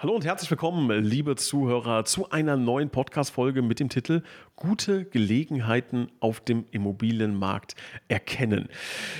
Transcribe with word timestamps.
Hallo 0.00 0.14
und 0.14 0.24
herzlich 0.24 0.48
willkommen, 0.48 0.88
liebe 1.02 1.34
Zuhörer, 1.34 2.04
zu 2.04 2.30
einer 2.30 2.56
neuen 2.56 2.88
Podcast-Folge 2.88 3.62
mit 3.62 3.80
dem 3.80 3.88
Titel 3.88 4.22
Gute 4.54 5.04
Gelegenheiten 5.04 6.08
auf 6.20 6.38
dem 6.38 6.66
Immobilienmarkt 6.70 7.74
erkennen. 8.06 8.68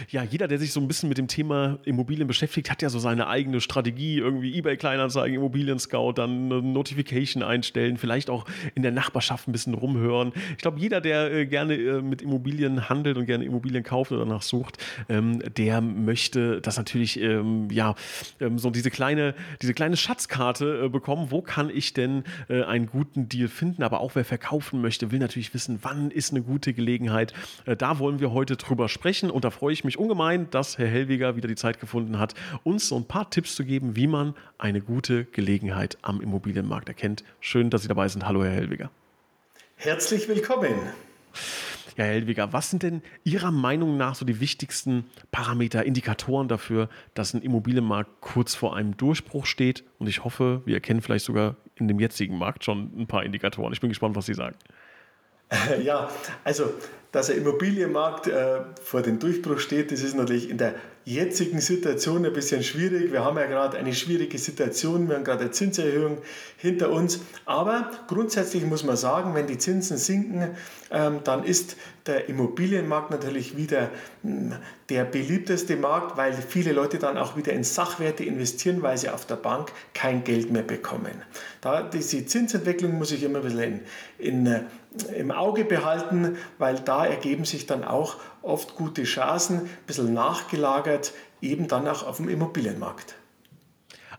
Ja, 0.09 0.23
jeder, 0.23 0.47
der 0.47 0.59
sich 0.61 0.73
so 0.73 0.81
ein 0.81 0.87
bisschen 0.87 1.09
mit 1.09 1.19
dem 1.19 1.27
Thema 1.27 1.79
Immobilien 1.85 2.29
beschäftigt, 2.29 2.71
hat 2.71 2.81
ja 2.81 2.91
so 2.91 3.01
seine 3.01 3.27
eigene 3.27 3.61
Strategie, 3.61 4.19
irgendwie 4.19 4.57
eBay-Kleinanzeigen, 4.57 5.37
Immobilien-Scout, 5.37 6.13
dann 6.13 6.53
eine 6.53 6.63
Notification 6.63 7.43
einstellen, 7.43 7.97
vielleicht 7.97 8.31
auch 8.31 8.47
in 8.77 8.83
der 8.83 8.93
Nachbarschaft 8.93 9.49
ein 9.49 9.53
bisschen 9.53 9.75
rumhören. 9.75 10.33
Ich 10.53 10.63
glaube, 10.63 10.79
jeder, 10.79 11.01
der 11.01 11.33
äh, 11.33 11.47
gerne 11.47 11.75
äh, 11.75 12.03
mit 12.03 12.23
Immobilien 12.23 12.89
handelt 12.89 13.17
und 13.17 13.27
gerne 13.27 13.45
Immobilien 13.45 13.83
kauft 13.83 14.13
oder 14.13 14.25
danach 14.25 14.43
sucht, 14.43 14.79
ähm, 15.09 15.41
der 15.57 15.81
möchte 15.81 16.61
das 16.61 16.77
natürlich, 16.77 17.21
ähm, 17.21 17.69
ja, 17.71 17.97
ähm, 18.41 18.59
so 18.59 18.71
diese 18.71 18.91
kleine, 18.91 19.35
diese 19.61 19.75
kleine 19.75 19.97
Schatzkarte 19.97 20.68
äh, 20.69 20.89
bekommen, 20.89 21.31
wo 21.31 21.43
kann 21.43 21.71
ich 21.71 21.95
denn 21.95 22.25
äh, 22.49 22.63
einen 22.63 22.87
guten 22.87 23.29
Deal 23.29 23.49
finden, 23.49 23.83
aber 23.83 24.01
auch 24.01 24.15
wer 24.15 24.25
verkaufen 24.25 24.81
möchte, 24.81 25.11
will 25.11 25.19
natürlich 25.19 25.55
wissen, 25.55 25.79
wann 25.83 26.11
ist 26.11 26.33
eine 26.33 26.43
gute 26.43 26.73
Gelegenheit. 26.73 27.33
Äh, 27.65 27.77
da 27.77 27.99
wollen 27.99 28.21
wir 28.21 28.33
heute 28.33 28.57
drüber 28.57 28.89
sprechen 28.89 29.31
und 29.31 29.45
da 29.45 29.51
freue 29.51 29.73
ich 29.73 29.85
mich 29.85 29.99
ungemein, 29.99 30.51
dass 30.51 30.79
Herr 30.79 30.89
Hellweger 30.89 31.37
wieder 31.37 31.49
die 31.49 31.57
Zeit 31.57 31.81
gefunden 31.81 32.19
hat, 32.19 32.35
uns 32.65 32.89
so 32.89 32.97
ein 32.97 33.05
paar 33.05 33.31
Tipps 33.31 33.55
zu 33.55 33.65
geben, 33.65 33.97
wie 33.97 34.07
man 34.07 34.35
eine 34.59 34.81
gute 34.81 35.25
Gelegenheit 35.25 35.99
am 36.03 36.21
Immobilienmarkt 36.21 36.89
erkennt. 36.89 37.25
Schön, 37.41 37.71
dass 37.71 37.83
Sie 37.83 37.89
dabei 37.89 38.09
sind. 38.09 38.27
Hallo, 38.27 38.45
Herr 38.45 38.53
Hellweger. 38.53 38.91
Herzlich 39.77 40.29
willkommen. 40.29 40.75
Ja, 41.99 42.05
Helwiger, 42.05 42.53
was 42.53 42.71
sind 42.71 42.85
denn 42.85 43.03
Ihrer 43.25 43.51
Meinung 43.51 43.97
nach 43.97 44.15
so 44.15 44.25
die 44.25 44.39
wichtigsten 44.39 45.07
Parameter, 45.33 45.85
Indikatoren 45.85 46.47
dafür, 46.47 46.89
dass 47.15 47.35
ein 47.35 47.43
Immobilienmarkt 47.43 48.21
kurz 48.21 48.55
vor 48.55 48.77
einem 48.77 48.97
Durchbruch 48.97 49.47
steht? 49.47 49.83
Und 49.99 50.07
ich 50.07 50.23
hoffe, 50.23 50.63
wir 50.65 50.77
erkennen 50.77 51.03
vielleicht 51.03 51.25
sogar 51.25 51.57
in 51.75 51.89
dem 51.89 51.99
jetzigen 51.99 52.39
Markt 52.39 52.63
schon 52.63 52.93
ein 52.97 53.09
paar 53.09 53.25
Indikatoren. 53.25 53.73
Ich 53.73 53.81
bin 53.81 53.89
gespannt, 53.89 54.15
was 54.15 54.27
Sie 54.27 54.35
sagen. 54.35 54.55
Ja, 55.83 56.09
also 56.45 56.73
dass 57.13 57.29
der 57.29 57.37
Immobilienmarkt 57.37 58.27
äh, 58.27 58.61
vor 58.83 59.03
dem 59.03 59.19
Durchbruch 59.19 59.61
steht, 59.61 59.93
das 59.93 60.03
ist 60.03 60.15
natürlich 60.15 60.51
in 60.51 60.59
der 60.59 60.75
jetzigen 61.09 61.63
Situation 61.63 62.27
ein 62.27 62.35
bisschen 62.35 62.63
schwierig. 62.63 63.11
Wir 63.13 63.25
haben 63.25 63.39
ja 63.39 63.47
gerade 63.47 63.79
eine 63.79 63.95
schwierige 63.95 64.37
Situation, 64.37 65.09
wir 65.09 65.17
haben 65.17 65.25
gerade 65.25 65.41
eine 65.41 65.51
Zinserhöhung 65.53 66.19
hinter 66.59 66.91
uns. 66.91 67.21
Aber 67.47 67.91
grundsätzlich 68.09 68.63
muss 68.67 68.85
man 68.85 68.99
sagen, 68.99 69.35
wenn 69.35 69.47
die 69.47 69.57
Zinsen 69.57 69.97
sinken, 69.97 70.51
ähm, 70.91 71.21
dann 71.25 71.45
ist 71.45 71.77
der 72.07 72.29
Immobilienmarkt 72.29 73.11
natürlich 73.11 73.57
wieder 73.57 73.89
hm, 74.23 74.55
der 74.91 75.05
beliebteste 75.05 75.77
Markt, 75.77 76.19
weil 76.19 76.35
viele 76.35 76.73
Leute 76.73 76.99
dann 76.99 77.17
auch 77.17 77.39
wieder 77.39 77.55
in 77.55 77.65
Sachwerte 77.65 78.25
investieren, 78.25 78.83
weil 78.83 78.99
sie 78.99 79.09
auf 79.09 79.25
der 79.25 79.37
Bank 79.37 79.73
kein 79.95 80.25
Geld 80.25 80.53
mehr 80.53 80.63
bekommen. 80.63 81.23
Da, 81.63 81.83
diese 81.83 82.27
Zinsentwicklung 82.27 82.99
muss 82.99 83.13
ich 83.13 83.23
immer 83.23 83.39
ein 83.39 83.45
bisschen 83.45 83.81
in, 84.19 84.47
in, 84.47 84.47
äh, 84.47 84.61
im 85.17 85.31
Auge 85.31 85.65
behalten, 85.65 86.37
weil 86.59 86.77
da 86.77 86.98
ergeben 87.07 87.45
sich 87.45 87.67
dann 87.67 87.85
auch 87.85 88.17
oft 88.43 88.75
gute 88.75 89.05
Chancen, 89.05 89.63
ein 89.63 89.71
bisschen 89.87 90.13
nachgelagert, 90.13 91.13
eben 91.41 91.69
dann 91.69 91.87
auch 91.87 92.07
auf 92.07 92.17
dem 92.17 92.29
Immobilienmarkt. 92.29 93.15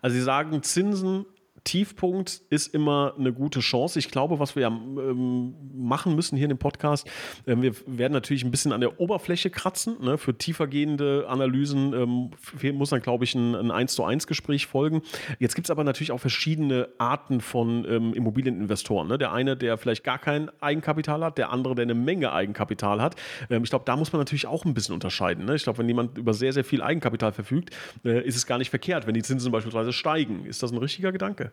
Also 0.01 0.15
Sie 0.15 0.21
sagen, 0.21 0.63
Zinsen 0.63 1.25
Tiefpunkt 1.63 2.41
ist 2.49 2.73
immer 2.73 3.13
eine 3.17 3.33
gute 3.33 3.59
Chance. 3.59 3.99
Ich 3.99 4.09
glaube, 4.09 4.39
was 4.39 4.55
wir 4.55 4.63
ja 4.63 4.67
ähm, 4.69 5.55
machen 5.73 6.15
müssen 6.15 6.35
hier 6.35 6.45
in 6.45 6.49
dem 6.49 6.57
Podcast, 6.57 7.07
äh, 7.45 7.55
wir 7.57 7.73
werden 7.85 8.13
natürlich 8.13 8.43
ein 8.43 8.51
bisschen 8.51 8.71
an 8.71 8.81
der 8.81 8.99
Oberfläche 8.99 9.49
kratzen. 9.49 9.97
Ne? 10.01 10.17
Für 10.17 10.37
tiefergehende 10.37 11.25
Analysen 11.27 11.93
ähm, 11.93 12.77
muss 12.77 12.89
dann, 12.89 13.01
glaube 13.01 13.23
ich, 13.23 13.35
ein, 13.35 13.55
ein 13.55 13.71
1 13.71 13.93
zu 13.93 14.03
1 14.03 14.27
Gespräch 14.27 14.67
folgen. 14.67 15.01
Jetzt 15.39 15.55
gibt 15.55 15.67
es 15.67 15.71
aber 15.71 15.83
natürlich 15.83 16.11
auch 16.11 16.19
verschiedene 16.19 16.89
Arten 16.97 17.41
von 17.41 17.85
ähm, 17.89 18.13
Immobilieninvestoren. 18.13 19.07
Ne? 19.07 19.17
Der 19.17 19.31
eine, 19.31 19.57
der 19.57 19.77
vielleicht 19.77 20.03
gar 20.03 20.19
kein 20.19 20.49
Eigenkapital 20.61 21.23
hat, 21.23 21.37
der 21.37 21.51
andere, 21.51 21.75
der 21.75 21.83
eine 21.83 21.95
Menge 21.95 22.31
Eigenkapital 22.31 23.01
hat. 23.01 23.15
Ähm, 23.49 23.63
ich 23.63 23.69
glaube, 23.69 23.85
da 23.85 23.95
muss 23.95 24.11
man 24.11 24.19
natürlich 24.19 24.47
auch 24.47 24.65
ein 24.65 24.73
bisschen 24.73 24.93
unterscheiden. 24.93 25.45
Ne? 25.45 25.55
Ich 25.55 25.63
glaube, 25.63 25.79
wenn 25.79 25.87
jemand 25.87 26.17
über 26.17 26.33
sehr, 26.33 26.53
sehr 26.53 26.63
viel 26.63 26.81
Eigenkapital 26.81 27.31
verfügt, 27.31 27.75
äh, 28.03 28.25
ist 28.25 28.35
es 28.35 28.45
gar 28.45 28.57
nicht 28.57 28.69
verkehrt, 28.69 29.07
wenn 29.07 29.13
die 29.13 29.23
Zinsen 29.23 29.51
beispielsweise 29.51 29.93
steigen. 29.93 30.45
Ist 30.45 30.63
das 30.63 30.71
ein 30.71 30.77
richtiger 30.77 31.11
Gedanke? 31.11 31.51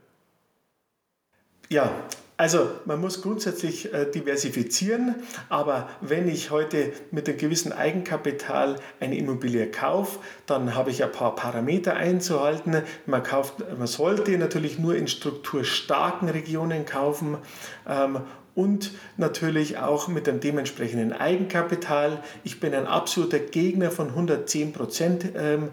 Ja, 1.69 1.91
also 2.39 2.69
man 2.85 3.01
muss 3.01 3.23
grundsätzlich 3.23 3.95
äh, 3.95 4.05
diversifizieren, 4.11 5.15
aber 5.49 5.89
wenn 6.03 6.29
ich 6.29 6.51
heute 6.51 6.93
mit 7.11 7.29
einem 7.29 7.39
gewissen 7.39 7.73
Eigenkapital 7.73 8.77
eine 9.01 9.17
Immobilie 9.17 9.71
kaufe, 9.71 10.19
dann 10.45 10.75
habe 10.75 10.91
ich 10.91 11.03
ein 11.03 11.13
paar 11.13 11.35
Parameter 11.35 11.97
einzuhalten. 11.97 12.83
Man, 13.07 13.23
kauft, 13.23 13.65
man 13.79 13.87
sollte 13.87 14.37
natürlich 14.37 14.79
nur 14.79 14.97
in 14.97 15.09
strukturstarken 15.09 16.29
Regionen 16.29 16.85
kaufen 16.85 17.39
ähm, 17.89 18.21
und 18.55 18.93
natürlich 19.17 19.79
auch 19.79 20.09
mit 20.09 20.27
dem 20.27 20.39
dementsprechenden 20.39 21.15
Eigenkapital. 21.15 22.23
Ich 22.45 22.61
bin 22.61 22.75
ein 22.75 22.87
absoluter 22.87 23.39
Gegner 23.39 23.91
von 23.91 24.09
110 24.09 24.75
Prozent 24.75 25.25
ähm, 25.37 25.71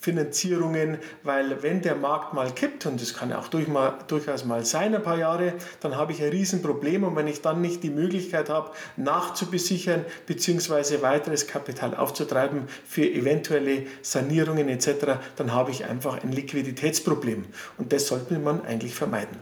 Finanzierungen, 0.00 0.98
weil 1.22 1.62
wenn 1.62 1.82
der 1.82 1.94
Markt 1.94 2.34
mal 2.34 2.52
kippt, 2.52 2.86
und 2.86 3.00
das 3.00 3.14
kann 3.14 3.32
auch 3.32 3.48
durch 3.48 3.68
mal, 3.68 3.98
durchaus 4.06 4.44
mal 4.44 4.64
sein, 4.64 4.94
ein 4.94 5.02
paar 5.02 5.18
Jahre, 5.18 5.54
dann 5.80 5.96
habe 5.96 6.12
ich 6.12 6.22
ein 6.22 6.30
Riesenproblem 6.30 7.04
und 7.04 7.16
wenn 7.16 7.26
ich 7.26 7.42
dann 7.42 7.60
nicht 7.60 7.82
die 7.82 7.90
Möglichkeit 7.90 8.48
habe, 8.48 8.70
nachzubesichern 8.96 10.04
bzw. 10.26 11.02
weiteres 11.02 11.46
Kapital 11.46 11.94
aufzutreiben 11.94 12.64
für 12.86 13.08
eventuelle 13.08 13.86
Sanierungen 14.02 14.68
etc., 14.68 15.18
dann 15.36 15.52
habe 15.52 15.70
ich 15.70 15.84
einfach 15.84 16.22
ein 16.22 16.32
Liquiditätsproblem 16.32 17.46
und 17.76 17.92
das 17.92 18.06
sollte 18.06 18.38
man 18.38 18.64
eigentlich 18.64 18.94
vermeiden. 18.94 19.36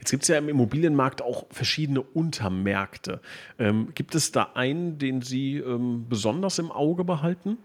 Jetzt 0.00 0.10
gibt 0.10 0.24
es 0.24 0.28
ja 0.28 0.36
im 0.36 0.50
Immobilienmarkt 0.50 1.22
auch 1.22 1.46
verschiedene 1.50 2.02
Untermärkte. 2.02 3.22
Ähm, 3.58 3.88
gibt 3.94 4.14
es 4.14 4.32
da 4.32 4.50
einen, 4.54 4.98
den 4.98 5.22
Sie 5.22 5.56
ähm, 5.56 6.04
besonders 6.10 6.58
im 6.58 6.70
Auge 6.70 7.04
behalten? 7.04 7.56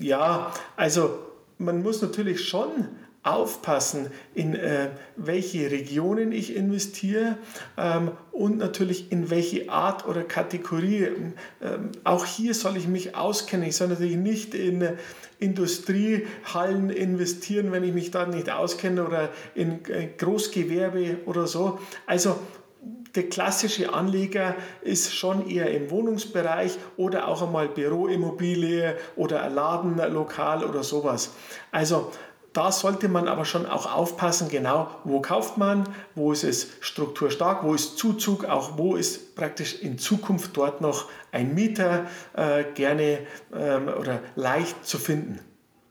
Ja, 0.00 0.52
also 0.76 1.18
man 1.58 1.82
muss 1.82 2.02
natürlich 2.02 2.46
schon 2.46 2.88
aufpassen, 3.22 4.10
in 4.34 4.54
äh, 4.54 4.90
welche 5.16 5.70
Regionen 5.70 6.32
ich 6.32 6.54
investiere 6.54 7.36
ähm, 7.76 8.12
und 8.32 8.58
natürlich 8.58 9.12
in 9.12 9.28
welche 9.28 9.68
Art 9.70 10.06
oder 10.06 10.22
Kategorie. 10.22 11.08
Ähm, 11.60 11.90
auch 12.04 12.24
hier 12.24 12.54
soll 12.54 12.76
ich 12.76 12.86
mich 12.86 13.16
auskennen. 13.16 13.68
Ich 13.68 13.76
soll 13.76 13.88
natürlich 13.88 14.16
nicht 14.16 14.54
in 14.54 14.82
äh, 14.82 14.92
Industriehallen 15.40 16.90
investieren, 16.90 17.70
wenn 17.70 17.84
ich 17.84 17.92
mich 17.92 18.10
da 18.10 18.26
nicht 18.26 18.50
auskenne 18.50 19.06
oder 19.06 19.28
in 19.54 19.84
äh, 19.86 20.08
Großgewerbe 20.16 21.18
oder 21.26 21.46
so. 21.46 21.80
Also 22.06 22.38
der 23.14 23.28
klassische 23.28 23.92
Anleger 23.92 24.54
ist 24.82 25.14
schon 25.14 25.48
eher 25.48 25.70
im 25.74 25.90
Wohnungsbereich 25.90 26.78
oder 26.96 27.28
auch 27.28 27.42
einmal 27.42 27.68
Büroimmobilie 27.68 28.96
oder 29.16 29.42
ein 29.42 29.54
Ladenlokal 29.54 30.64
oder 30.64 30.82
sowas. 30.82 31.32
Also 31.72 32.12
da 32.52 32.72
sollte 32.72 33.08
man 33.08 33.28
aber 33.28 33.44
schon 33.44 33.66
auch 33.66 33.92
aufpassen, 33.92 34.48
genau, 34.48 34.88
wo 35.04 35.20
kauft 35.20 35.58
man, 35.58 35.84
wo 36.14 36.32
ist 36.32 36.44
es 36.44 36.68
strukturstark, 36.80 37.62
wo 37.62 37.74
ist 37.74 37.98
Zuzug, 37.98 38.46
auch 38.46 38.78
wo 38.78 38.96
ist 38.96 39.36
praktisch 39.36 39.80
in 39.80 39.98
Zukunft 39.98 40.56
dort 40.56 40.80
noch 40.80 41.08
ein 41.30 41.54
Mieter 41.54 42.06
äh, 42.34 42.64
gerne 42.74 43.20
ähm, 43.54 43.88
oder 43.88 44.20
leicht 44.34 44.86
zu 44.86 44.98
finden. 44.98 45.40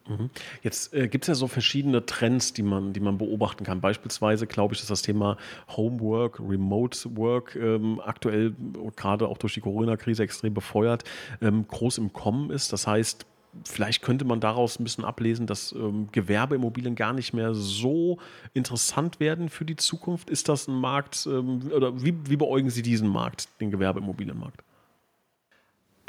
Mhm. 0.07 0.29
Jetzt 0.61 0.93
äh, 0.93 1.07
gibt 1.07 1.25
es 1.25 1.27
ja 1.27 1.35
so 1.35 1.47
verschiedene 1.47 2.05
Trends, 2.05 2.53
die 2.53 2.63
man, 2.63 2.93
die 2.93 2.99
man 2.99 3.17
beobachten 3.17 3.63
kann. 3.63 3.81
Beispielsweise 3.81 4.47
glaube 4.47 4.73
ich, 4.73 4.79
dass 4.79 4.87
das 4.87 5.01
Thema 5.01 5.37
Homework, 5.75 6.39
Remote 6.39 6.97
Work 7.17 7.55
ähm, 7.55 8.01
aktuell 8.03 8.55
gerade 8.95 9.27
auch 9.27 9.37
durch 9.37 9.53
die 9.53 9.61
Corona-Krise 9.61 10.23
extrem 10.23 10.53
befeuert, 10.53 11.03
ähm, 11.41 11.67
groß 11.67 11.97
im 11.97 12.13
Kommen 12.13 12.51
ist. 12.51 12.73
Das 12.73 12.87
heißt, 12.87 13.25
vielleicht 13.63 14.01
könnte 14.01 14.25
man 14.25 14.39
daraus 14.39 14.79
ein 14.79 14.83
bisschen 14.83 15.05
ablesen, 15.05 15.47
dass 15.47 15.71
ähm, 15.71 16.07
Gewerbeimmobilien 16.11 16.95
gar 16.95 17.13
nicht 17.13 17.33
mehr 17.33 17.53
so 17.53 18.19
interessant 18.53 19.19
werden 19.19 19.49
für 19.49 19.65
die 19.65 19.75
Zukunft. 19.75 20.29
Ist 20.29 20.49
das 20.49 20.67
ein 20.67 20.75
Markt 20.75 21.27
ähm, 21.29 21.71
oder 21.73 22.01
wie, 22.03 22.15
wie 22.27 22.37
beäugen 22.37 22.69
Sie 22.69 22.81
diesen 22.81 23.07
Markt, 23.07 23.49
den 23.59 23.71
Gewerbeimmobilienmarkt? 23.71 24.63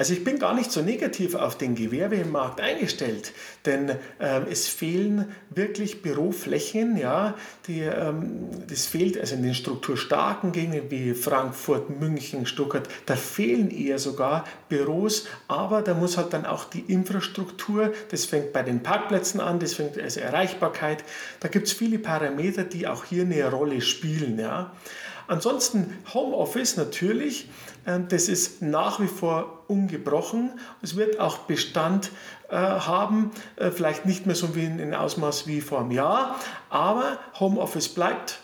Also 0.01 0.13
ich 0.13 0.23
bin 0.23 0.39
gar 0.39 0.53
nicht 0.53 0.71
so 0.71 0.81
negativ 0.81 1.35
auf 1.35 1.57
den 1.57 1.75
Gewerbemarkt 1.75 2.61
eingestellt, 2.61 3.33
denn 3.65 3.89
ähm, 4.21 4.45
es 4.49 4.69
fehlen 4.69 5.25
wirklich 5.49 6.01
Büroflächen, 6.01 6.95
ja, 6.95 7.35
die, 7.67 7.81
ähm, 7.81 8.47
das 8.69 8.85
fehlt 8.85 9.19
also 9.19 9.35
in 9.35 9.43
den 9.43 9.53
strukturstarken 9.53 10.53
Gegenden 10.53 10.89
wie 10.89 11.13
Frankfurt, 11.13 11.89
München, 11.89 12.45
Stuttgart, 12.45 12.87
da 13.07 13.17
fehlen 13.17 13.71
eher 13.71 13.99
sogar 13.99 14.45
Büros, 14.69 15.27
aber 15.49 15.81
da 15.81 15.93
muss 15.95 16.15
halt 16.15 16.31
dann 16.31 16.45
auch 16.45 16.63
die 16.63 16.85
Infrastruktur, 16.87 17.91
das 18.09 18.23
fängt 18.23 18.53
bei 18.53 18.63
den 18.63 18.81
Parkplätzen 18.81 19.41
an, 19.41 19.59
das 19.59 19.73
fängt 19.73 19.99
also 19.99 20.21
Erreichbarkeit, 20.21 21.03
da 21.41 21.49
gibt 21.49 21.67
es 21.67 21.73
viele 21.73 21.99
Parameter, 21.99 22.63
die 22.63 22.87
auch 22.87 23.03
hier 23.03 23.23
eine 23.23 23.51
Rolle 23.51 23.81
spielen, 23.81 24.39
ja. 24.39 24.71
Ansonsten 25.29 25.95
Homeoffice 26.11 26.75
natürlich, 26.75 27.49
ähm, 27.85 28.07
das 28.09 28.27
ist 28.29 28.63
nach 28.63 28.99
wie 28.99 29.07
vor 29.07 29.63
ungebrochen. 29.67 30.59
Es 30.81 30.95
wird 30.95 31.19
auch 31.19 31.37
Bestand 31.39 32.09
äh, 32.49 32.55
haben, 32.55 33.29
äh, 33.55 33.69
vielleicht 33.69 34.07
nicht 34.07 34.25
mehr 34.25 34.33
so 34.33 34.55
wie 34.55 34.65
in 34.65 34.95
Ausmaß 34.95 35.45
wie 35.45 35.61
vor 35.61 35.81
einem 35.81 35.91
Jahr, 35.91 36.35
aber 36.71 37.19
Homeoffice 37.39 37.89
bleibt 37.89 38.39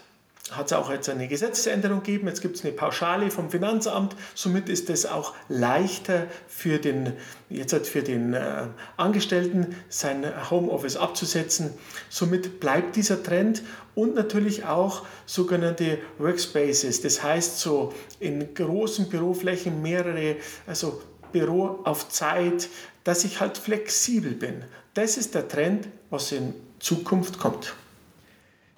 hat 0.51 0.67
es 0.67 0.73
auch 0.73 0.91
jetzt 0.91 1.09
eine 1.09 1.27
Gesetzesänderung 1.27 2.03
gegeben. 2.03 2.27
Jetzt 2.27 2.41
gibt 2.41 2.55
es 2.55 2.63
eine 2.63 2.73
Pauschale 2.73 3.31
vom 3.31 3.49
Finanzamt. 3.49 4.15
Somit 4.35 4.69
ist 4.69 4.91
es 4.91 5.07
auch 5.07 5.33
leichter 5.49 6.27
für 6.47 6.77
den, 6.77 7.13
jetzt 7.49 7.73
halt 7.73 7.87
für 7.87 8.03
den 8.03 8.33
äh, 8.35 8.67
Angestellten, 8.95 9.75
sein 9.89 10.23
Homeoffice 10.51 10.97
abzusetzen. 10.97 11.71
Somit 12.09 12.59
bleibt 12.59 12.95
dieser 12.95 13.23
Trend 13.23 13.63
und 13.95 14.13
natürlich 14.13 14.65
auch 14.65 15.03
sogenannte 15.25 15.97
Workspaces. 16.19 17.01
Das 17.01 17.23
heißt, 17.23 17.59
so 17.59 17.93
in 18.19 18.53
großen 18.53 19.09
Büroflächen 19.09 19.81
mehrere, 19.81 20.35
also 20.67 21.01
Büro 21.31 21.79
auf 21.85 22.09
Zeit, 22.09 22.69
dass 23.03 23.23
ich 23.23 23.39
halt 23.39 23.57
flexibel 23.57 24.31
bin. 24.33 24.63
Das 24.93 25.17
ist 25.17 25.33
der 25.33 25.47
Trend, 25.47 25.87
was 26.11 26.31
in 26.31 26.53
Zukunft 26.79 27.39
kommt. 27.39 27.73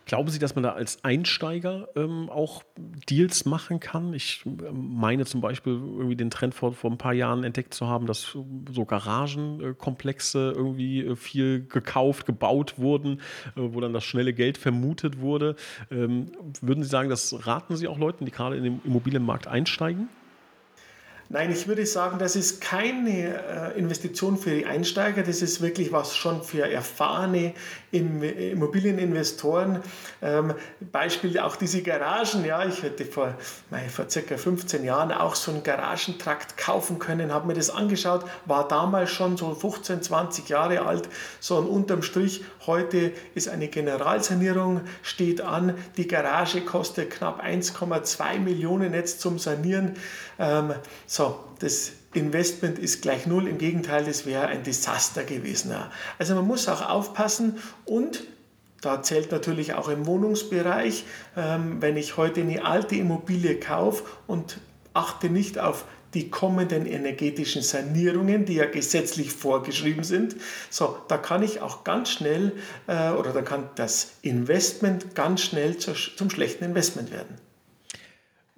Glauben 0.07 0.29
Sie, 0.29 0.39
dass 0.39 0.55
man 0.55 0.63
da 0.63 0.71
als 0.71 1.03
Einsteiger 1.03 1.89
ähm, 1.97 2.29
auch 2.29 2.63
Deals 3.09 3.43
machen 3.43 3.81
kann? 3.81 4.13
Ich 4.13 4.41
ähm, 4.45 4.95
meine 4.95 5.25
zum 5.25 5.41
Beispiel 5.41 5.73
irgendwie 5.73 6.15
den 6.15 6.29
Trend 6.29 6.55
vor, 6.55 6.71
vor 6.71 6.89
ein 6.89 6.97
paar 6.97 7.11
Jahren 7.11 7.43
entdeckt 7.43 7.73
zu 7.73 7.87
haben, 7.87 8.07
dass 8.07 8.37
so 8.71 8.85
Garagenkomplexe 8.85 10.53
irgendwie 10.55 11.01
äh, 11.01 11.15
viel 11.17 11.67
gekauft, 11.67 12.25
gebaut 12.25 12.75
wurden, 12.77 13.19
äh, 13.57 13.61
wo 13.61 13.81
dann 13.81 13.91
das 13.91 14.05
schnelle 14.05 14.33
Geld 14.33 14.57
vermutet 14.57 15.19
wurde. 15.19 15.57
Ähm, 15.91 16.31
würden 16.61 16.83
Sie 16.83 16.89
sagen, 16.89 17.09
das 17.09 17.45
raten 17.45 17.75
Sie 17.75 17.89
auch 17.89 17.97
Leuten, 17.97 18.23
die 18.23 18.31
gerade 18.31 18.55
in 18.55 18.63
den 18.63 18.81
Immobilienmarkt 18.85 19.47
einsteigen? 19.47 20.07
Nein, 21.29 21.51
ich 21.51 21.67
würde 21.67 21.85
sagen, 21.85 22.19
das 22.19 22.37
ist 22.37 22.61
keine 22.61 23.73
äh, 23.73 23.77
Investition 23.77 24.37
für 24.37 24.51
die 24.51 24.65
Einsteiger, 24.65 25.23
das 25.23 25.41
ist 25.41 25.61
wirklich 25.61 25.91
was 25.91 26.15
schon 26.15 26.41
für 26.41 26.71
erfahrene 26.71 27.53
Immobilieninvestoren. 27.91 29.81
Ähm, 30.21 30.53
Beispiel 30.79 31.37
auch 31.39 31.57
diese 31.57 31.81
Garagen. 31.81 32.45
Ja, 32.45 32.65
ich 32.65 32.81
hätte 32.81 33.03
vor, 33.03 33.35
vor 33.93 34.09
circa 34.09 34.37
15 34.37 34.85
Jahren 34.85 35.11
auch 35.11 35.35
so 35.35 35.51
einen 35.51 35.63
Garagentrakt 35.63 36.55
kaufen 36.55 36.97
können, 36.97 37.33
habe 37.33 37.47
mir 37.47 37.55
das 37.55 37.69
angeschaut, 37.69 38.23
war 38.45 38.65
damals 38.67 39.11
schon 39.11 39.35
so 39.35 39.53
15, 39.53 40.01
20 40.03 40.47
Jahre 40.47 40.85
alt. 40.85 41.09
So 41.41 41.57
und 41.57 41.67
unterm 41.67 42.03
Strich, 42.03 42.45
heute 42.65 43.11
ist 43.35 43.49
eine 43.49 43.67
Generalsanierung, 43.67 44.81
steht 45.01 45.41
an. 45.41 45.73
Die 45.97 46.07
Garage 46.07 46.61
kostet 46.61 47.09
knapp 47.09 47.43
1,2 47.43 48.39
Millionen 48.39 48.93
jetzt 48.93 49.19
zum 49.19 49.39
Sanieren. 49.39 49.97
Ähm, 50.39 50.73
so, 51.17 51.39
das 51.59 51.93
Investment 52.13 52.77
ist 52.77 53.01
gleich 53.01 53.25
null, 53.25 53.47
im 53.47 53.57
Gegenteil, 53.57 54.05
das 54.05 54.27
wäre 54.27 54.47
ein 54.47 54.63
Desaster 54.63 55.23
gewesen. 55.23 55.73
Also 56.19 56.35
man 56.35 56.45
muss 56.45 56.67
auch 56.67 56.87
aufpassen 56.87 57.57
und 57.85 58.23
da 58.81 59.01
zählt 59.01 59.31
natürlich 59.31 59.73
auch 59.73 59.89
im 59.89 60.05
Wohnungsbereich, 60.05 61.05
ähm, 61.35 61.81
wenn 61.81 61.97
ich 61.97 62.17
heute 62.17 62.41
eine 62.41 62.63
alte 62.63 62.95
Immobilie 62.95 63.59
kaufe 63.59 64.03
und 64.27 64.59
achte 64.93 65.31
nicht 65.31 65.57
auf 65.57 65.85
die 66.13 66.29
kommenden 66.29 66.85
energetischen 66.85 67.63
Sanierungen, 67.63 68.45
die 68.45 68.53
ja 68.53 68.65
gesetzlich 68.65 69.31
vorgeschrieben 69.31 70.03
sind. 70.03 70.35
So, 70.69 70.97
da 71.07 71.17
kann 71.17 71.41
ich 71.41 71.61
auch 71.61 71.83
ganz 71.83 72.11
schnell 72.11 72.53
äh, 72.85 73.09
oder 73.11 73.33
da 73.33 73.41
kann 73.41 73.71
das 73.73 74.11
Investment 74.21 75.15
ganz 75.15 75.41
schnell 75.41 75.77
zum 75.77 76.29
schlechten 76.29 76.63
Investment 76.63 77.11
werden. 77.11 77.46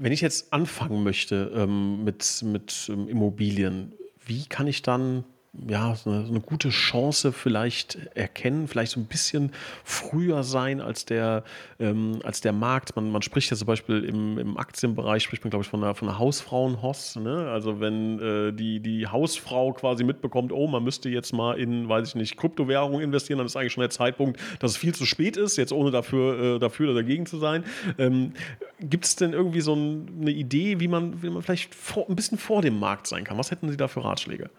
Wenn 0.02 0.14
ich 0.14 0.22
jetzt 0.22 0.54
anfangen 0.54 1.04
möchte 1.04 1.52
ähm, 1.54 2.06
mit, 2.06 2.42
mit 2.42 2.90
ähm, 2.90 3.10
Immobilien, 3.10 3.94
wie 4.26 4.46
kann 4.46 4.66
ich 4.66 4.82
dann 4.82 5.26
ja, 5.68 5.96
so 5.96 6.12
eine, 6.12 6.26
so 6.26 6.32
eine, 6.32 6.42
gute 6.42 6.70
Chance 6.70 7.32
vielleicht 7.32 7.96
erkennen, 8.14 8.68
vielleicht 8.68 8.92
so 8.92 9.00
ein 9.00 9.06
bisschen 9.06 9.52
früher 9.84 10.44
sein 10.44 10.80
als 10.80 11.06
der, 11.06 11.44
ähm, 11.80 12.20
als 12.24 12.42
der 12.42 12.54
Markt. 12.54 12.96
Man, 12.96 13.12
man 13.12 13.24
spricht 13.24 13.50
ja 13.50 13.58
zum 13.58 13.66
Beispiel 13.66 14.04
im, 14.04 14.38
im 14.38 14.58
Aktienbereich, 14.58 15.24
spricht 15.24 15.44
man, 15.44 15.50
glaube 15.50 15.64
ich, 15.64 15.70
von 15.70 15.84
einer, 15.84 15.96
von 15.96 16.08
einer 16.08 16.20
Hausfrauenhoss. 16.20 17.16
Ne? 17.16 17.50
Also 17.50 17.80
wenn 17.80 18.20
äh, 18.20 18.54
die, 18.54 18.80
die 18.80 19.08
Hausfrau 19.08 19.74
quasi 19.74 20.04
mitbekommt, 20.04 20.52
oh, 20.52 20.68
man 20.68 20.84
müsste 20.84 21.10
jetzt 21.10 21.34
mal 21.34 21.58
in, 21.60 21.90
weiß 21.90 22.10
ich 22.10 22.16
nicht, 22.16 22.38
Kryptowährung 22.38 23.02
investieren, 23.02 23.40
dann 23.40 23.48
ist 23.48 23.56
eigentlich 23.56 23.74
schon 23.74 23.82
der 23.82 23.90
Zeitpunkt, 23.90 24.40
dass 24.60 24.72
es 24.72 24.78
viel 24.78 24.94
zu 24.94 25.08
spät 25.08 25.36
ist, 25.36 25.58
jetzt 25.58 25.74
ohne 25.74 25.90
dafür, 25.90 26.56
äh, 26.56 26.60
dafür 26.60 26.92
oder 26.92 27.02
dagegen 27.02 27.26
zu 27.26 27.38
sein. 27.38 27.64
Ähm, 27.98 28.34
Gibt 28.80 29.06
es 29.06 29.16
denn 29.16 29.34
irgendwie 29.34 29.62
so 29.62 29.76
ein, 29.76 30.20
eine 30.22 30.32
Idee, 30.32 30.80
wie 30.80 30.88
man, 30.88 31.24
wie 31.24 31.30
man 31.32 31.42
vielleicht 31.42 31.74
vor, 31.74 32.08
ein 32.08 32.16
bisschen 32.16 32.38
vor 32.38 32.62
dem 32.62 32.80
Markt 32.80 33.08
sein 33.08 33.24
kann? 33.24 33.38
Was 33.40 33.50
hätten 33.50 33.68
Sie 33.70 33.78
da 33.78 33.88
für 33.88 34.04
Ratschläge? 34.04 34.52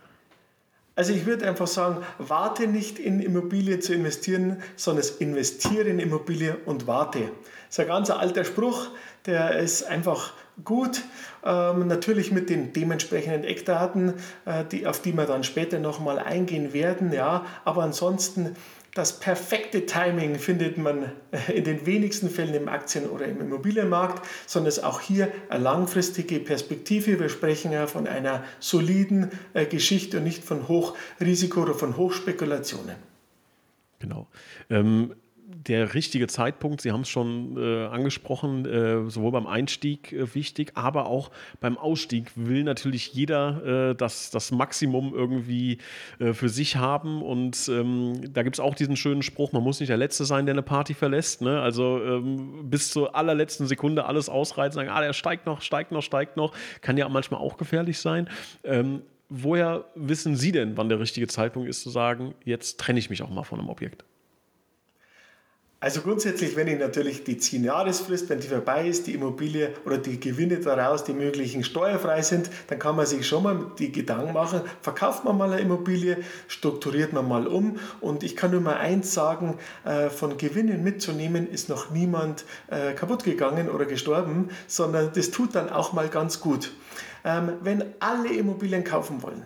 Also 0.97 1.13
ich 1.13 1.25
würde 1.25 1.49
einfach 1.49 1.67
sagen, 1.67 2.05
warte 2.19 2.67
nicht 2.67 2.99
in 2.99 3.21
Immobilie 3.21 3.81
zu 3.81 3.95
investieren, 3.95 4.63
sondern 4.77 5.05
investiere 5.19 5.89
in 5.89 5.99
Immobilie 5.99 6.57
und 6.67 6.87
warte. 6.87 7.21
Das 7.21 7.79
ist 7.79 7.81
ein 7.81 7.87
ganz 7.87 8.11
alter 8.11 8.45
Spruch, 8.45 8.89
der 9.27 9.59
ist 9.59 9.85
einfach 9.85 10.33
gut. 10.65 11.03
Ähm, 11.45 11.87
natürlich 11.87 12.33
mit 12.33 12.51
den 12.51 12.73
dementsprechenden 12.73 13.45
Eckdaten, 13.45 14.15
äh, 14.45 14.65
die, 14.71 14.87
auf 14.87 15.01
die 15.01 15.13
wir 15.13 15.25
dann 15.25 15.45
später 15.45 15.79
nochmal 15.79 16.19
eingehen 16.19 16.73
werden. 16.73 17.13
Ja. 17.13 17.47
Aber 17.65 17.83
ansonsten 17.83 18.57
das 18.95 19.21
perfekte 19.21 19.87
Timing 19.87 20.37
findet 20.39 20.77
man 20.77 21.13
in 21.55 21.65
den 21.65 21.87
wenigsten 21.87 22.29
Fällen 22.29 22.55
im 22.55 22.69
Aktien- 22.69 23.09
oder 23.09 23.27
im 23.27 23.41
Immobilienmarkt, 23.41 24.27
sondern 24.47 24.69
es 24.69 24.79
ist 24.79 24.85
auch 24.85 25.01
hier 25.01 25.31
eine 25.49 25.63
langfristige 25.63 26.41
Perspektive. 26.41 27.21
Wir 27.21 27.29
sprechen 27.29 27.73
ja 27.73 27.87
von 27.87 28.07
einer 28.07 28.45
soliden 28.59 29.31
äh, 29.55 29.67
Geschichte 29.67 30.19
und 30.19 30.25
nicht 30.25 30.45
von 30.45 30.69
Hochrisiko 30.69 31.63
oder 31.63 31.75
von 31.75 31.97
Hochspekulationen. 31.97 32.97
Genau. 34.01 34.27
Ähm, 34.71 35.15
der 35.67 35.95
richtige 35.95 36.27
Zeitpunkt, 36.27 36.81
Sie 36.81 36.91
haben 36.91 37.03
es 37.03 37.09
schon 37.09 37.57
äh, 37.59 37.87
angesprochen, 37.87 38.65
äh, 38.65 39.11
sowohl 39.11 39.33
beim 39.33 39.47
Einstieg 39.47 40.13
äh, 40.13 40.35
wichtig, 40.35 40.73
aber 40.75 41.07
auch 41.07 41.31
beim 41.61 41.77
Ausstieg 41.77 42.31
will 42.35 42.65
natürlich 42.65 43.13
jeder 43.13 43.91
äh, 43.91 43.95
das, 43.95 44.31
das 44.31 44.53
Maximum 44.53 45.13
irgendwie 45.15 45.79
äh, 46.19 46.33
für 46.33 46.49
sich 46.49 46.77
haben. 46.77 47.23
Und 47.23 47.69
ähm, 47.69 48.33
da 48.33 48.43
gibt 48.43 48.57
es 48.57 48.61
auch 48.61 48.75
diesen 48.75 48.97
schönen 48.97 49.23
Spruch, 49.23 49.53
man 49.53 49.63
muss 49.63 49.81
nicht 49.81 49.91
der 49.91 49.99
Letzte 49.99 50.25
sein, 50.25 50.47
der 50.47 50.55
eine 50.55 50.63
Party 50.63 50.95
verlässt. 50.95 51.43
Ne? 51.43 51.61
Also 51.61 52.03
ähm, 52.03 52.71
bis 52.71 52.91
zur 52.91 53.15
allerletzten 53.15 53.67
Sekunde 53.67 54.07
alles 54.07 54.29
ausreizen, 54.31 54.77
sagen, 54.77 54.89
ah, 54.89 55.03
der 55.03 55.13
steigt 55.13 55.45
noch, 55.45 55.61
steigt 55.61 55.93
noch, 55.93 56.03
steigt 56.03 56.37
noch. 56.37 56.55
Kann 56.81 56.97
ja 56.97 57.09
manchmal 57.09 57.41
auch 57.41 57.59
gefährlich 57.59 57.99
sein. 57.99 58.31
Ähm, 58.65 59.03
woher 59.29 59.85
wissen 59.95 60.37
Sie 60.37 60.53
denn, 60.53 60.79
wann 60.79 60.89
der 60.89 61.01
richtige 61.01 61.27
Zeitpunkt 61.27 61.69
ist, 61.69 61.83
zu 61.83 61.91
sagen, 61.91 62.35
jetzt 62.45 62.81
trenne 62.81 62.99
ich 62.99 63.11
mich 63.11 63.23
auch 63.23 63.31
mal 63.31 63.45
von 63.45 63.59
einem 63.59 63.69
Objekt? 63.69 64.05
Also 65.83 66.03
grundsätzlich, 66.03 66.57
wenn 66.57 66.69
ich 66.69 66.79
natürlich 66.79 67.25
die 67.25 67.37
10-Jahresfrist, 67.37 68.29
wenn 68.29 68.39
die 68.39 68.49
vorbei 68.49 68.87
ist, 68.87 69.07
die 69.07 69.15
Immobilie 69.15 69.73
oder 69.87 69.97
die 69.97 70.21
Gewinne 70.21 70.59
daraus, 70.59 71.05
die 71.05 71.15
möglichen 71.15 71.65
steuerfrei 71.65 72.21
sind, 72.21 72.51
dann 72.67 72.79
kann 72.79 72.97
man 72.97 73.07
sich 73.07 73.27
schon 73.27 73.43
mal 73.45 73.65
die 73.79 73.91
Gedanken 73.91 74.35
machen, 74.35 74.61
verkauft 74.83 75.25
man 75.25 75.39
mal 75.39 75.51
eine 75.51 75.63
Immobilie, 75.63 76.19
strukturiert 76.49 77.15
man 77.15 77.27
mal 77.27 77.47
um. 77.47 77.79
Und 78.03 78.25
ich 78.25 78.37
kann 78.37 78.51
nur 78.51 78.61
mal 78.61 78.77
eins 78.77 79.15
sagen, 79.15 79.57
äh, 79.87 80.11
von 80.11 80.37
Gewinnen 80.37 80.85
mitzunehmen 80.85 81.51
ist 81.51 81.71
noch 81.71 81.91
niemand 81.91 82.45
äh, 82.67 82.93
kaputt 82.93 83.25
gegangen 83.25 83.71
oder 83.71 83.87
gestorben, 83.87 84.51
sondern 84.67 85.15
das 85.15 85.31
tut 85.31 85.55
dann 85.55 85.71
auch 85.71 85.95
mal 85.95 86.11
ganz 86.11 86.41
gut. 86.41 86.75
Ähm, 87.25 87.53
wenn 87.63 87.85
alle 88.01 88.29
Immobilien 88.29 88.85
kaufen 88.85 89.23
wollen, 89.23 89.45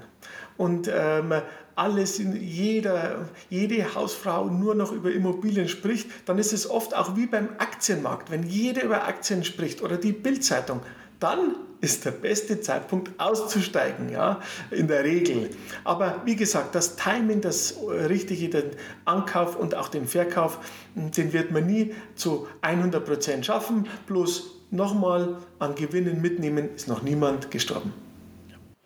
und 0.57 0.89
ähm, 0.93 1.33
alles 1.77 2.19
in 2.19 2.37
jeder, 2.41 3.29
jede 3.51 3.95
Hausfrau 3.95 4.47
nur 4.47 4.75
noch 4.75 4.93
über 4.93 5.13
Immobilien 5.13 5.69
spricht, 5.69 6.09
dann 6.27 6.39
ist 6.39 6.53
es 6.53 6.69
oft 6.69 6.95
auch 6.95 7.17
wie 7.17 7.27
beim 7.27 7.49
Aktienmarkt. 7.59 8.31
Wenn 8.31 8.45
jeder 8.45 8.85
über 8.85 9.05
Aktien 9.05 9.45
spricht 9.45 9.83
oder 9.83 9.97
die 9.97 10.13
Bildzeitung, 10.13 10.81
dann 11.21 11.57
ist 11.81 12.05
der 12.05 12.13
beste 12.13 12.61
Zeitpunkt 12.61 13.11
auszusteigen, 13.19 14.11
ja, 14.11 14.41
in 14.71 14.89
der 14.89 15.05
Regel. 15.05 15.51
Aber 15.85 16.23
wie 16.25 16.37
gesagt, 16.37 16.75
das 16.75 16.97
Timing, 16.97 17.41
das 17.41 17.77
richtige, 17.87 18.49
den 18.49 18.71
Ankauf 19.05 19.57
und 19.57 19.75
auch 19.75 19.89
den 19.89 20.07
Verkauf, 20.07 20.59
den 20.95 21.33
wird 21.33 21.51
man 21.51 21.67
nie 21.67 21.95
zu 22.15 22.47
100% 22.63 23.43
schaffen. 23.43 23.87
Bloß 24.07 24.51
nochmal 24.71 25.37
an 25.59 25.75
Gewinnen 25.75 26.21
mitnehmen, 26.21 26.75
ist 26.75 26.89
noch 26.89 27.03
niemand 27.03 27.51
gestorben. 27.51 27.93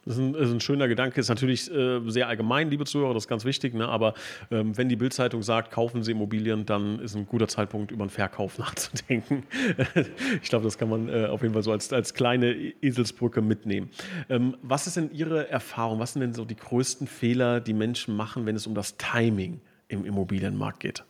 Das 0.09 0.17
ist 0.17 0.23
ein, 0.23 0.35
ist 0.35 0.51
ein 0.51 0.61
schöner 0.61 0.89
Gedanke, 0.89 1.21
ist 1.21 1.29
natürlich 1.29 1.71
äh, 1.71 2.01
sehr 2.07 2.29
allgemein, 2.29 2.71
liebe 2.71 2.87
Zuhörer, 2.87 3.13
das 3.13 3.25
ist 3.25 3.29
ganz 3.29 3.45
wichtig, 3.45 3.75
ne? 3.75 3.87
aber 3.87 4.15
ähm, 4.51 4.75
wenn 4.75 4.89
die 4.89 4.97
Bildzeitung 4.97 5.43
sagt, 5.43 5.71
kaufen 5.71 6.03
Sie 6.03 6.13
Immobilien, 6.13 6.65
dann 6.65 6.99
ist 6.99 7.15
ein 7.15 7.27
guter 7.27 7.47
Zeitpunkt, 7.47 7.91
über 7.91 8.05
einen 8.05 8.11
Verkauf 8.11 8.57
nachzudenken. 8.59 9.43
ich 10.43 10.49
glaube, 10.49 10.65
das 10.65 10.79
kann 10.79 10.89
man 10.89 11.11
äh, 11.11 11.27
auf 11.27 11.43
jeden 11.43 11.53
Fall 11.53 11.63
so 11.63 11.73
als, 11.73 11.93
als 11.93 12.15
kleine 12.15 12.55
Eselsbrücke 12.81 13.43
mitnehmen. 13.43 13.91
Ähm, 14.31 14.57
was 14.63 14.87
ist 14.87 14.97
denn 14.97 15.11
Ihre 15.13 15.51
Erfahrung? 15.51 15.99
Was 15.99 16.15
sind 16.15 16.23
denn 16.23 16.33
so 16.33 16.47
die 16.47 16.57
größten 16.57 17.07
Fehler, 17.07 17.61
die 17.61 17.75
Menschen 17.75 18.17
machen, 18.17 18.47
wenn 18.47 18.57
es 18.57 18.67
um 18.67 18.75
das 18.75 18.97
Timing 18.97 19.61
im 19.89 20.07
Immobilienmarkt 20.07 20.81
geht? 20.81 21.05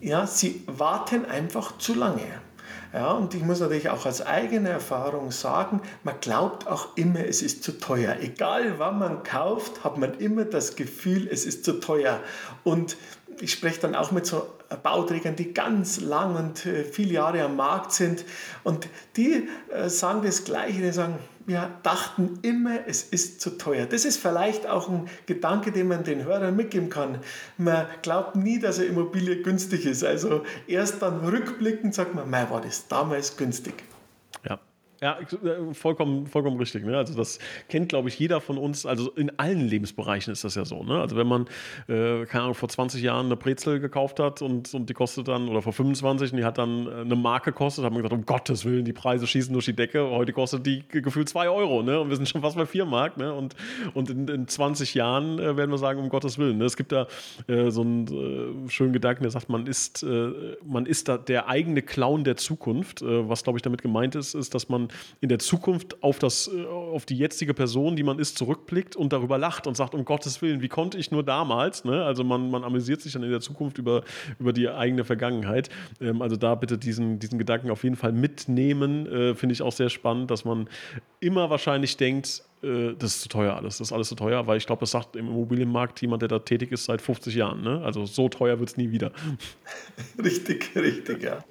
Ja, 0.00 0.26
sie 0.26 0.62
warten 0.66 1.24
einfach 1.24 1.78
zu 1.78 1.94
lange. 1.94 2.47
Ja, 2.92 3.12
und 3.12 3.34
ich 3.34 3.42
muss 3.42 3.60
natürlich 3.60 3.90
auch 3.90 4.06
als 4.06 4.24
eigene 4.24 4.70
Erfahrung 4.70 5.30
sagen, 5.30 5.82
man 6.04 6.14
glaubt 6.20 6.66
auch 6.66 6.96
immer, 6.96 7.20
es 7.20 7.42
ist 7.42 7.62
zu 7.62 7.78
teuer. 7.78 8.16
Egal 8.20 8.78
wann 8.78 8.98
man 8.98 9.22
kauft, 9.22 9.84
hat 9.84 9.98
man 9.98 10.14
immer 10.14 10.44
das 10.44 10.76
Gefühl, 10.76 11.28
es 11.30 11.44
ist 11.44 11.64
zu 11.64 11.80
teuer. 11.80 12.20
Und 12.64 12.96
ich 13.40 13.52
spreche 13.52 13.80
dann 13.80 13.94
auch 13.94 14.10
mit 14.10 14.26
so 14.26 14.46
Bauträgern, 14.82 15.36
die 15.36 15.54
ganz 15.54 16.00
lang 16.00 16.36
und 16.36 16.66
äh, 16.66 16.84
viele 16.84 17.14
Jahre 17.14 17.42
am 17.42 17.56
Markt 17.56 17.92
sind. 17.92 18.24
Und 18.64 18.88
die 19.16 19.48
äh, 19.70 19.88
sagen 19.88 20.22
das 20.22 20.44
Gleiche, 20.44 20.80
die 20.80 20.90
sagen, 20.90 21.18
wir 21.48 21.70
dachten 21.82 22.38
immer, 22.42 22.86
es 22.86 23.02
ist 23.02 23.40
zu 23.40 23.56
teuer. 23.56 23.86
Das 23.86 24.04
ist 24.04 24.18
vielleicht 24.18 24.66
auch 24.66 24.90
ein 24.90 25.08
Gedanke, 25.24 25.72
den 25.72 25.88
man 25.88 26.04
den 26.04 26.24
Hörern 26.24 26.54
mitgeben 26.54 26.90
kann. 26.90 27.20
Man 27.56 27.86
glaubt 28.02 28.36
nie, 28.36 28.58
dass 28.58 28.78
eine 28.78 28.88
Immobilie 28.88 29.42
günstig 29.42 29.86
ist. 29.86 30.04
Also 30.04 30.44
erst 30.66 31.00
dann 31.00 31.20
rückblickend 31.20 31.94
sagt 31.94 32.14
man, 32.14 32.28
mei, 32.28 32.50
war 32.50 32.60
das 32.60 32.86
damals 32.86 33.38
günstig. 33.38 33.74
Ja. 35.00 35.18
Äh, 35.20 35.74
vollkommen, 35.74 36.26
vollkommen 36.26 36.58
richtig. 36.58 36.84
Ne? 36.84 36.96
Also 36.96 37.14
das 37.14 37.38
kennt, 37.68 37.90
glaube 37.90 38.08
ich, 38.08 38.18
jeder 38.18 38.40
von 38.40 38.58
uns. 38.58 38.84
Also 38.84 39.10
in 39.12 39.38
allen 39.38 39.60
Lebensbereichen 39.60 40.32
ist 40.32 40.42
das 40.42 40.56
ja 40.56 40.64
so. 40.64 40.82
Ne? 40.82 41.00
Also 41.00 41.16
wenn 41.16 41.26
man, 41.26 41.46
äh, 41.86 42.24
keine 42.26 42.44
Ahnung, 42.44 42.54
vor 42.54 42.68
20 42.68 43.02
Jahren 43.02 43.26
eine 43.26 43.36
Brezel 43.36 43.78
gekauft 43.78 44.18
hat 44.18 44.42
und, 44.42 44.74
und 44.74 44.88
die 44.88 44.94
kostet 44.94 45.28
dann, 45.28 45.48
oder 45.48 45.62
vor 45.62 45.72
25 45.72 46.32
und 46.32 46.38
die 46.38 46.44
hat 46.44 46.58
dann 46.58 46.86
äh, 46.86 47.00
eine 47.02 47.14
Marke 47.14 47.52
gekostet, 47.52 47.84
hat 47.84 47.92
man 47.92 48.02
gesagt, 48.02 48.12
um 48.12 48.26
Gottes 48.26 48.64
Willen, 48.64 48.84
die 48.84 48.92
Preise 48.92 49.26
schießen 49.26 49.52
durch 49.52 49.66
die 49.66 49.76
Decke. 49.76 50.10
Heute 50.10 50.32
kostet 50.32 50.66
die 50.66 50.82
gefühlt 50.88 51.28
2 51.28 51.48
Euro. 51.48 51.82
Ne? 51.82 52.00
Und 52.00 52.08
wir 52.08 52.16
sind 52.16 52.28
schon 52.28 52.40
fast 52.40 52.56
bei 52.56 52.66
4 52.66 52.84
Mark. 52.84 53.16
Ne? 53.18 53.32
Und, 53.32 53.54
und 53.94 54.10
in, 54.10 54.26
in 54.26 54.48
20 54.48 54.94
Jahren 54.94 55.38
äh, 55.38 55.56
werden 55.56 55.70
wir 55.70 55.78
sagen, 55.78 56.00
um 56.00 56.08
Gottes 56.08 56.38
Willen. 56.38 56.58
Ne? 56.58 56.64
Es 56.64 56.76
gibt 56.76 56.90
da 56.90 57.06
äh, 57.46 57.70
so 57.70 57.82
einen 57.82 58.66
äh, 58.66 58.68
schönen 58.68 58.92
Gedanken, 58.92 59.22
der 59.22 59.30
sagt, 59.30 59.48
man 59.48 59.66
ist, 59.66 60.04
man 60.64 60.86
ist 60.86 61.08
da 61.08 61.18
der 61.18 61.48
eigene 61.48 61.82
Clown 61.82 62.24
der 62.24 62.36
Zukunft. 62.36 63.02
was, 63.02 63.44
glaube 63.44 63.58
ich, 63.58 63.62
damit 63.62 63.82
gemeint 63.82 64.14
ist, 64.14 64.34
ist, 64.34 64.54
dass 64.54 64.68
man 64.68 64.87
in 65.20 65.28
der 65.28 65.38
Zukunft 65.38 66.02
auf, 66.02 66.18
das, 66.18 66.50
äh, 66.52 66.64
auf 66.66 67.06
die 67.06 67.16
jetzige 67.16 67.54
Person, 67.54 67.96
die 67.96 68.02
man 68.02 68.18
ist, 68.18 68.38
zurückblickt 68.38 68.96
und 68.96 69.12
darüber 69.12 69.38
lacht 69.38 69.66
und 69.66 69.76
sagt, 69.76 69.94
um 69.94 70.04
Gottes 70.04 70.42
Willen, 70.42 70.62
wie 70.62 70.68
konnte 70.68 70.98
ich 70.98 71.10
nur 71.10 71.22
damals? 71.22 71.84
Ne? 71.84 72.04
Also 72.04 72.24
man, 72.24 72.50
man 72.50 72.64
amüsiert 72.64 73.00
sich 73.00 73.12
dann 73.12 73.22
in 73.22 73.30
der 73.30 73.40
Zukunft 73.40 73.78
über, 73.78 74.02
über 74.38 74.52
die 74.52 74.68
eigene 74.68 75.04
Vergangenheit. 75.04 75.70
Ähm, 76.00 76.22
also 76.22 76.36
da 76.36 76.54
bitte 76.54 76.78
diesen, 76.78 77.18
diesen 77.18 77.38
Gedanken 77.38 77.70
auf 77.70 77.84
jeden 77.84 77.96
Fall 77.96 78.12
mitnehmen. 78.12 79.06
Äh, 79.06 79.34
Finde 79.34 79.52
ich 79.52 79.62
auch 79.62 79.72
sehr 79.72 79.90
spannend, 79.90 80.30
dass 80.30 80.44
man 80.44 80.68
immer 81.20 81.50
wahrscheinlich 81.50 81.96
denkt, 81.96 82.42
äh, 82.62 82.94
das 82.98 83.16
ist 83.16 83.22
zu 83.22 83.28
teuer 83.28 83.54
alles, 83.54 83.78
das 83.78 83.88
ist 83.88 83.92
alles 83.92 84.08
zu 84.08 84.14
teuer, 84.14 84.46
weil 84.46 84.58
ich 84.58 84.66
glaube, 84.66 84.80
das 84.80 84.90
sagt 84.90 85.16
im 85.16 85.28
Immobilienmarkt 85.28 86.00
jemand, 86.00 86.22
der 86.22 86.28
da 86.28 86.38
tätig 86.38 86.72
ist 86.72 86.84
seit 86.84 87.00
50 87.02 87.34
Jahren. 87.34 87.62
Ne? 87.62 87.80
Also 87.84 88.06
so 88.06 88.28
teuer 88.28 88.58
wird 88.58 88.70
es 88.70 88.76
nie 88.76 88.90
wieder. 88.90 89.12
Richtig, 90.22 90.70
richtig, 90.74 91.22
ja. 91.22 91.44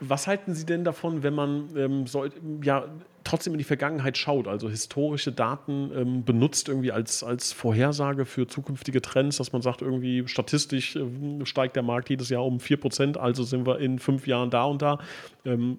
Was 0.00 0.26
halten 0.26 0.54
Sie 0.54 0.66
denn 0.66 0.84
davon, 0.84 1.22
wenn 1.22 1.34
man 1.34 1.68
ähm, 1.76 2.06
soll, 2.06 2.30
ja, 2.62 2.86
trotzdem 3.24 3.54
in 3.54 3.58
die 3.58 3.64
Vergangenheit 3.64 4.18
schaut, 4.18 4.48
also 4.48 4.68
historische 4.68 5.32
Daten 5.32 5.90
ähm, 5.94 6.24
benutzt 6.24 6.68
irgendwie 6.68 6.92
als, 6.92 7.22
als 7.22 7.52
Vorhersage 7.52 8.24
für 8.24 8.46
zukünftige 8.46 9.00
Trends, 9.00 9.36
dass 9.36 9.52
man 9.52 9.62
sagt, 9.62 9.82
irgendwie 9.82 10.26
statistisch 10.26 10.96
äh, 10.96 11.06
steigt 11.44 11.76
der 11.76 11.82
Markt 11.82 12.10
jedes 12.10 12.28
Jahr 12.28 12.44
um 12.44 12.58
4%, 12.58 13.16
also 13.16 13.44
sind 13.44 13.66
wir 13.66 13.78
in 13.78 13.98
fünf 13.98 14.26
Jahren 14.26 14.50
da 14.50 14.64
und 14.64 14.82
da. 14.82 14.98
Ähm, 15.44 15.78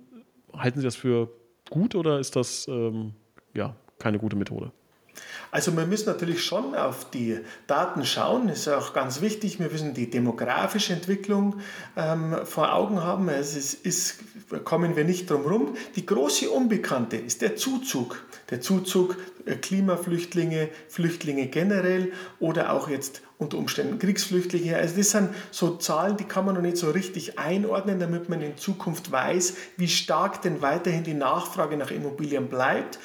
halten 0.54 0.80
Sie 0.80 0.86
das 0.86 0.96
für 0.96 1.30
gut 1.70 1.96
oder 1.96 2.20
ist 2.20 2.36
das 2.36 2.68
ähm, 2.68 3.14
ja, 3.54 3.76
keine 4.00 4.20
gute 4.20 4.36
Methode? 4.36 4.72
Also 5.52 5.76
wir 5.78 5.86
müssen 5.86 6.08
natürlich 6.08 6.44
schon 6.44 6.74
auf 6.74 7.10
die 7.12 7.40
Daten 7.68 8.06
schauen, 8.06 8.48
das 8.48 8.60
ist 8.60 8.68
auch 8.70 8.94
ganz 8.94 9.22
wichtig. 9.22 9.60
Wir 9.60 9.70
müssen 9.70 9.94
die 9.94 10.10
demografische 10.10 10.94
Entwicklung 10.94 11.60
ähm, 11.96 12.38
vor 12.46 12.74
Augen 12.74 13.04
haben. 13.04 13.30
Es 13.30 13.56
ist, 13.56 13.86
ist, 13.86 14.20
kommen 14.64 14.96
wir 14.96 15.04
nicht 15.04 15.30
drum 15.30 15.44
herum. 15.44 15.76
Die 15.96 16.06
große 16.06 16.50
Unbekannte 16.50 17.18
ist 17.18 17.42
der 17.44 17.56
Zuzug. 17.56 18.24
Der 18.50 18.62
Zuzug 18.62 19.18
äh, 19.46 19.56
Klimaflüchtlinge, 19.56 20.70
Flüchtlinge 20.90 21.48
generell 21.48 22.12
oder 22.40 22.74
auch 22.74 22.90
jetzt 22.90 23.22
unter 23.38 23.58
Umständen 23.58 24.00
Kriegsflüchtlinge. 24.00 24.76
Also 24.76 24.98
das 24.98 25.12
sind 25.12 25.30
so 25.52 25.76
Zahlen, 25.78 26.18
die 26.18 26.24
kann 26.24 26.46
man 26.46 26.56
noch 26.56 26.62
nicht 26.62 26.78
so 26.78 26.90
richtig 26.90 27.38
einordnen, 27.38 28.00
damit 28.00 28.30
man 28.30 28.42
in 28.42 28.58
Zukunft 28.58 29.12
weiß, 29.12 29.56
wie 29.78 29.88
stark 29.88 30.42
denn 30.42 30.62
weiterhin 30.62 31.04
die 31.04 31.14
Nachfrage 31.14 31.78
nach 31.78 31.92
Immobilien 31.92 32.48
bleibt. 32.48 33.00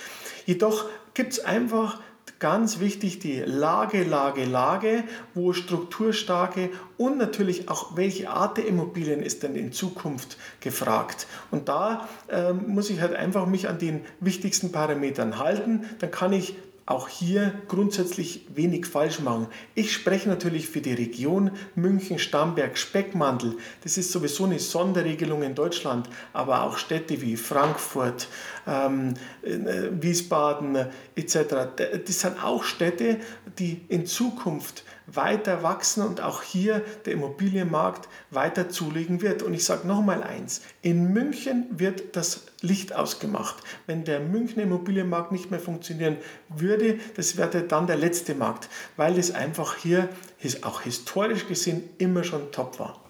Jedoch 0.48 0.86
gibt 1.12 1.34
es 1.34 1.44
einfach 1.44 2.00
ganz 2.38 2.80
wichtig 2.80 3.18
die 3.18 3.40
Lage, 3.40 4.02
Lage, 4.02 4.46
Lage, 4.46 5.04
wo 5.34 5.52
strukturstarke 5.52 6.70
und 6.96 7.18
natürlich 7.18 7.68
auch 7.68 7.98
welche 7.98 8.30
Art 8.30 8.56
der 8.56 8.66
Immobilien 8.66 9.20
ist 9.20 9.42
denn 9.42 9.56
in 9.56 9.72
Zukunft 9.72 10.38
gefragt. 10.60 11.26
Und 11.50 11.68
da 11.68 12.08
ähm, 12.30 12.62
muss 12.68 12.88
ich 12.88 13.02
halt 13.02 13.14
einfach 13.14 13.44
mich 13.44 13.68
an 13.68 13.78
den 13.78 14.06
wichtigsten 14.20 14.72
Parametern 14.72 15.38
halten. 15.38 15.84
Dann 15.98 16.10
kann 16.10 16.32
ich 16.32 16.56
auch 16.88 17.08
hier 17.08 17.52
grundsätzlich 17.68 18.46
wenig 18.54 18.86
falsch 18.86 19.20
machen. 19.20 19.48
Ich 19.74 19.92
spreche 19.92 20.26
natürlich 20.26 20.68
für 20.68 20.80
die 20.80 20.94
Region 20.94 21.50
München, 21.74 22.18
Starnberg, 22.18 22.78
Speckmantel. 22.78 23.58
Das 23.82 23.98
ist 23.98 24.10
sowieso 24.10 24.46
eine 24.46 24.58
Sonderregelung 24.58 25.42
in 25.42 25.54
Deutschland, 25.54 26.08
aber 26.32 26.62
auch 26.62 26.78
Städte 26.78 27.20
wie 27.20 27.36
Frankfurt, 27.36 28.28
ähm, 28.66 29.12
äh, 29.42 29.90
Wiesbaden 30.00 30.86
etc. 31.14 31.36
Das 32.06 32.20
sind 32.20 32.42
auch 32.42 32.64
Städte, 32.64 33.18
die 33.58 33.82
in 33.88 34.06
Zukunft 34.06 34.84
weiter 35.12 35.62
wachsen 35.62 36.02
und 36.02 36.20
auch 36.20 36.42
hier 36.42 36.82
der 37.06 37.14
Immobilienmarkt 37.14 38.08
weiter 38.30 38.68
zulegen 38.68 39.22
wird. 39.22 39.42
Und 39.42 39.54
ich 39.54 39.64
sage 39.64 39.86
nochmal 39.86 40.22
eins, 40.22 40.62
in 40.82 41.12
München 41.12 41.66
wird 41.70 42.16
das 42.16 42.46
Licht 42.60 42.94
ausgemacht. 42.94 43.56
Wenn 43.86 44.04
der 44.04 44.20
Münchner 44.20 44.64
Immobilienmarkt 44.64 45.32
nicht 45.32 45.50
mehr 45.50 45.60
funktionieren 45.60 46.18
würde, 46.48 46.98
das 47.16 47.36
wäre 47.36 47.62
dann 47.62 47.86
der 47.86 47.96
letzte 47.96 48.34
Markt, 48.34 48.68
weil 48.96 49.18
es 49.18 49.34
einfach 49.34 49.76
hier 49.76 50.08
auch 50.62 50.82
historisch 50.82 51.46
gesehen 51.48 51.88
immer 51.98 52.24
schon 52.24 52.52
top 52.52 52.78
war. 52.78 53.07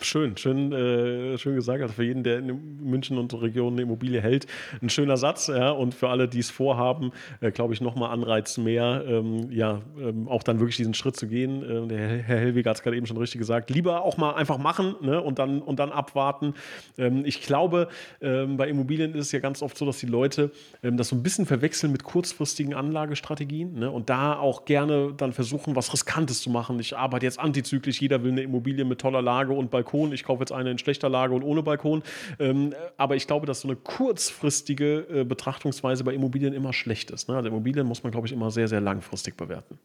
Schön, 0.00 0.36
schön, 0.36 0.72
äh, 0.72 1.38
schön 1.38 1.54
gesagt. 1.54 1.82
Also 1.82 1.94
für 1.94 2.04
jeden, 2.04 2.22
der 2.22 2.38
in 2.38 2.78
München 2.82 3.18
und 3.18 3.32
Region 3.34 3.74
eine 3.74 3.82
Immobilie 3.82 4.20
hält, 4.20 4.46
ein 4.80 4.90
schöner 4.90 5.16
Satz. 5.16 5.48
Ja, 5.48 5.70
und 5.70 5.94
für 5.94 6.08
alle, 6.08 6.28
die 6.28 6.38
es 6.38 6.50
vorhaben, 6.50 7.12
äh, 7.40 7.50
glaube 7.50 7.74
ich, 7.74 7.80
nochmal 7.80 8.10
Anreiz 8.10 8.58
mehr, 8.58 9.04
ähm, 9.06 9.50
ja, 9.50 9.82
ähm, 10.00 10.28
auch 10.28 10.42
dann 10.42 10.60
wirklich 10.60 10.76
diesen 10.76 10.94
Schritt 10.94 11.16
zu 11.16 11.26
gehen. 11.26 11.62
Äh, 11.62 11.88
der 11.88 11.98
Herr 11.98 12.38
Helwig 12.38 12.66
hat 12.66 12.76
es 12.76 12.82
gerade 12.82 12.96
eben 12.96 13.06
schon 13.06 13.16
richtig 13.16 13.38
gesagt. 13.38 13.70
Lieber 13.70 14.02
auch 14.02 14.16
mal 14.16 14.34
einfach 14.34 14.58
machen 14.58 14.94
ne, 15.00 15.20
und, 15.20 15.38
dann, 15.38 15.60
und 15.60 15.78
dann 15.78 15.90
abwarten. 15.90 16.54
Ähm, 16.96 17.24
ich 17.24 17.42
glaube, 17.42 17.88
ähm, 18.20 18.56
bei 18.56 18.68
Immobilien 18.68 19.14
ist 19.14 19.26
es 19.26 19.32
ja 19.32 19.40
ganz 19.40 19.62
oft 19.62 19.76
so, 19.76 19.84
dass 19.84 19.98
die 19.98 20.06
Leute 20.06 20.50
ähm, 20.82 20.96
das 20.96 21.08
so 21.08 21.16
ein 21.16 21.22
bisschen 21.22 21.46
verwechseln 21.46 21.92
mit 21.92 22.04
kurzfristigen 22.04 22.74
Anlagestrategien 22.74 23.74
ne, 23.74 23.90
und 23.90 24.08
da 24.10 24.38
auch 24.38 24.64
gerne 24.64 25.12
dann 25.16 25.32
versuchen, 25.32 25.76
was 25.76 25.92
Riskantes 25.92 26.40
zu 26.40 26.50
machen. 26.50 26.78
Ich 26.80 26.96
arbeite 26.96 27.26
jetzt 27.26 27.38
antizyklisch, 27.38 28.00
jeder 28.00 28.22
will 28.22 28.32
eine 28.32 28.42
Immobilie 28.42 28.84
mit 28.84 29.00
toller 29.00 29.22
Lage 29.22 29.47
und 29.54 29.70
Balkon. 29.70 30.12
Ich 30.12 30.24
kaufe 30.24 30.40
jetzt 30.40 30.52
eine 30.52 30.70
in 30.70 30.78
schlechter 30.78 31.08
Lage 31.08 31.34
und 31.34 31.42
ohne 31.42 31.62
Balkon. 31.62 32.02
Ähm, 32.38 32.74
aber 32.96 33.16
ich 33.16 33.26
glaube, 33.26 33.46
dass 33.46 33.60
so 33.60 33.68
eine 33.68 33.76
kurzfristige 33.76 35.06
äh, 35.10 35.24
Betrachtungsweise 35.24 36.04
bei 36.04 36.14
Immobilien 36.14 36.54
immer 36.54 36.72
schlecht 36.72 37.10
ist. 37.10 37.28
Ne? 37.28 37.36
Also 37.36 37.48
Immobilien 37.48 37.86
muss 37.86 38.02
man, 38.02 38.12
glaube 38.12 38.26
ich, 38.26 38.32
immer 38.32 38.50
sehr, 38.50 38.68
sehr 38.68 38.80
langfristig 38.80 39.36
bewerten. 39.36 39.78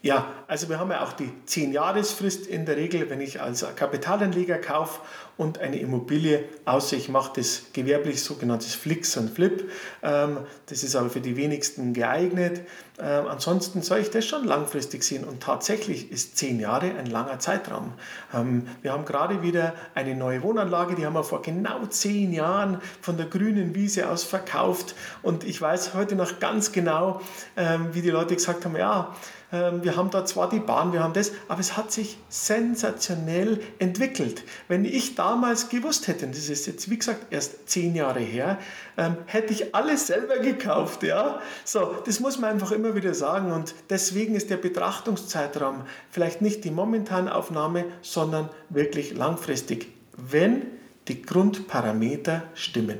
Ja, 0.00 0.32
also 0.46 0.68
wir 0.68 0.78
haben 0.78 0.90
ja 0.90 1.02
auch 1.02 1.12
die 1.12 1.30
10-Jahresfrist 1.46 2.46
in 2.46 2.66
der 2.66 2.76
Regel, 2.76 3.10
wenn 3.10 3.20
ich 3.20 3.40
als 3.40 3.66
Kapitalanleger 3.74 4.58
kaufe 4.58 5.00
und 5.36 5.58
eine 5.58 5.78
Immobilie, 5.78 6.44
außer 6.64 6.96
ich 6.96 7.08
mache 7.08 7.32
das 7.36 7.66
gewerblich 7.72 8.22
sogenanntes 8.22 8.74
Flix 8.74 9.16
und 9.16 9.30
Flip. 9.30 9.70
Ähm, 10.02 10.38
das 10.66 10.82
ist 10.82 10.96
aber 10.96 11.10
für 11.10 11.20
die 11.20 11.36
wenigsten 11.36 11.94
geeignet. 11.94 12.62
äh, 12.98 13.04
ansonsten 13.04 13.82
soll 13.82 13.98
ich 13.98 14.10
das 14.10 14.26
schon 14.26 14.44
langfristig 14.44 15.04
sehen. 15.04 15.22
Und 15.24 15.40
tatsächlich 15.40 16.10
ist 16.10 16.36
zehn 16.36 16.58
Jahre 16.58 16.92
ein 16.96 17.06
langer 17.06 17.38
Zeitraum. 17.38 17.92
Ähm, 18.34 18.66
wir 18.82 18.92
haben 18.92 19.04
gerade 19.04 19.42
wieder 19.42 19.74
eine 19.94 20.16
neue 20.16 20.42
Wohnanlage, 20.42 20.96
die 20.96 21.06
haben 21.06 21.14
wir 21.14 21.24
vor 21.24 21.42
genau 21.42 21.86
zehn 21.86 22.32
Jahren 22.32 22.80
von 23.00 23.16
der 23.16 23.26
grünen 23.26 23.76
Wiese 23.76 24.08
aus 24.10 24.24
verkauft. 24.24 24.96
Und 25.22 25.44
ich 25.44 25.60
weiß 25.60 25.94
heute 25.94 26.16
noch 26.16 26.40
ganz 26.40 26.72
genau, 26.72 27.20
ähm, 27.56 27.88
wie 27.92 28.02
die 28.02 28.10
Leute 28.10 28.34
gesagt 28.34 28.64
haben, 28.64 28.76
ja, 28.76 29.14
ähm, 29.14 29.14
wir 29.50 29.96
haben 29.96 30.10
da 30.10 30.26
zwar 30.26 30.50
die 30.50 30.58
Bahn, 30.58 30.92
wir 30.92 31.02
haben 31.02 31.14
das, 31.14 31.32
aber 31.48 31.60
es 31.60 31.76
hat 31.76 31.90
sich 31.90 32.18
sensationell 32.28 33.60
entwickelt. 33.78 34.42
Wenn 34.68 34.84
ich 34.84 35.14
damals 35.14 35.70
gewusst 35.70 36.06
hätte, 36.06 36.26
und 36.26 36.36
das 36.36 36.50
ist 36.50 36.66
jetzt 36.66 36.90
wie 36.90 36.98
gesagt 36.98 37.26
erst 37.30 37.68
zehn 37.68 37.94
Jahre 37.94 38.20
her, 38.20 38.58
ähm, 38.98 39.16
hätte 39.24 39.54
ich 39.54 39.74
alles 39.74 40.06
selber 40.06 40.38
gekauft. 40.38 41.02
Ja? 41.02 41.40
So, 41.64 41.96
das 42.04 42.20
muss 42.20 42.38
man 42.38 42.50
einfach 42.50 42.72
immer 42.72 42.94
wieder 42.94 43.14
sagen 43.14 43.50
und 43.52 43.74
deswegen 43.88 44.34
ist 44.34 44.50
der 44.50 44.58
Betrachtungszeitraum 44.58 45.82
vielleicht 46.10 46.42
nicht 46.42 46.64
die 46.64 46.70
momentane 46.70 47.34
Aufnahme, 47.34 47.86
sondern 48.02 48.50
wirklich 48.68 49.14
langfristig, 49.14 49.88
wenn 50.16 50.66
die 51.08 51.22
Grundparameter 51.22 52.42
stimmen. 52.54 52.98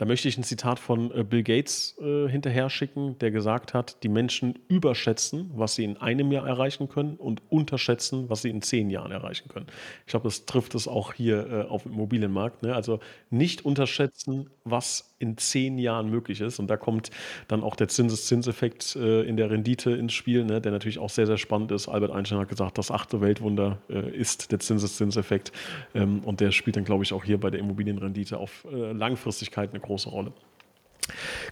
Da 0.00 0.06
möchte 0.06 0.28
ich 0.28 0.38
ein 0.38 0.44
Zitat 0.44 0.78
von 0.78 1.14
äh, 1.14 1.24
Bill 1.24 1.42
Gates 1.42 1.94
äh, 2.00 2.26
hinterher 2.26 2.70
schicken, 2.70 3.18
der 3.18 3.30
gesagt 3.30 3.74
hat, 3.74 4.02
die 4.02 4.08
Menschen 4.08 4.58
überschätzen, 4.66 5.50
was 5.52 5.74
sie 5.74 5.84
in 5.84 5.98
einem 5.98 6.32
Jahr 6.32 6.48
erreichen 6.48 6.88
können 6.88 7.16
und 7.16 7.42
unterschätzen, 7.50 8.30
was 8.30 8.40
sie 8.40 8.48
in 8.48 8.62
zehn 8.62 8.88
Jahren 8.88 9.12
erreichen 9.12 9.50
können. 9.50 9.66
Ich 10.06 10.12
glaube, 10.12 10.24
das 10.24 10.46
trifft 10.46 10.74
es 10.74 10.88
auch 10.88 11.12
hier 11.12 11.46
äh, 11.46 11.62
auf 11.68 11.82
dem 11.82 11.92
Immobilienmarkt. 11.92 12.62
Ne? 12.62 12.74
Also 12.74 13.00
nicht 13.28 13.66
unterschätzen, 13.66 14.48
was 14.64 15.14
in 15.18 15.36
zehn 15.36 15.78
Jahren 15.78 16.08
möglich 16.08 16.40
ist. 16.40 16.58
Und 16.58 16.68
da 16.68 16.78
kommt 16.78 17.10
dann 17.46 17.62
auch 17.62 17.76
der 17.76 17.88
Zinseszinseffekt 17.88 18.96
äh, 18.96 19.20
in 19.24 19.36
der 19.36 19.50
Rendite 19.50 19.90
ins 19.90 20.14
Spiel, 20.14 20.44
ne? 20.44 20.62
der 20.62 20.72
natürlich 20.72 20.98
auch 20.98 21.10
sehr, 21.10 21.26
sehr 21.26 21.36
spannend 21.36 21.72
ist. 21.72 21.88
Albert 21.88 22.10
Einstein 22.10 22.38
hat 22.38 22.48
gesagt, 22.48 22.78
das 22.78 22.90
achte 22.90 23.20
Weltwunder 23.20 23.78
äh, 23.90 24.16
ist 24.16 24.50
der 24.50 24.60
Zinseszinseffekt. 24.60 25.52
Ähm, 25.94 26.20
und 26.24 26.40
der 26.40 26.52
spielt 26.52 26.76
dann, 26.76 26.84
glaube 26.84 27.04
ich, 27.04 27.12
auch 27.12 27.22
hier 27.22 27.38
bei 27.38 27.50
der 27.50 27.60
Immobilienrendite 27.60 28.38
auf 28.38 28.66
äh, 28.72 28.92
Langfristigkeit 28.92 29.70
eine 29.70 29.80
große 29.80 29.89
Rolle. 29.96 30.32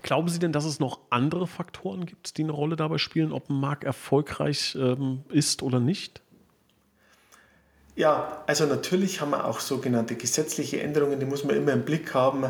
Glauben 0.03 0.29
Sie 0.29 0.39
denn, 0.39 0.53
dass 0.53 0.65
es 0.65 0.79
noch 0.79 1.01
andere 1.11 1.47
Faktoren 1.47 2.07
gibt, 2.07 2.37
die 2.37 2.45
eine 2.45 2.53
Rolle 2.53 2.77
dabei 2.77 2.99
spielen, 2.99 3.33
ob 3.33 3.51
ein 3.51 3.59
Markt 3.59 3.85
erfolgreich 3.85 4.77
ähm, 4.79 5.25
ist 5.31 5.63
oder 5.63 5.81
nicht? 5.81 6.23
Ja, 7.97 8.45
also 8.47 8.65
natürlich 8.67 9.21
haben 9.21 9.31
wir 9.31 9.45
auch 9.45 9.59
sogenannte 9.59 10.15
gesetzliche 10.15 10.81
Änderungen, 10.81 11.19
die 11.19 11.27
muss 11.27 11.43
man 11.43 11.57
immer 11.57 11.73
im 11.73 11.85
Blick 11.85 12.15
haben. 12.15 12.45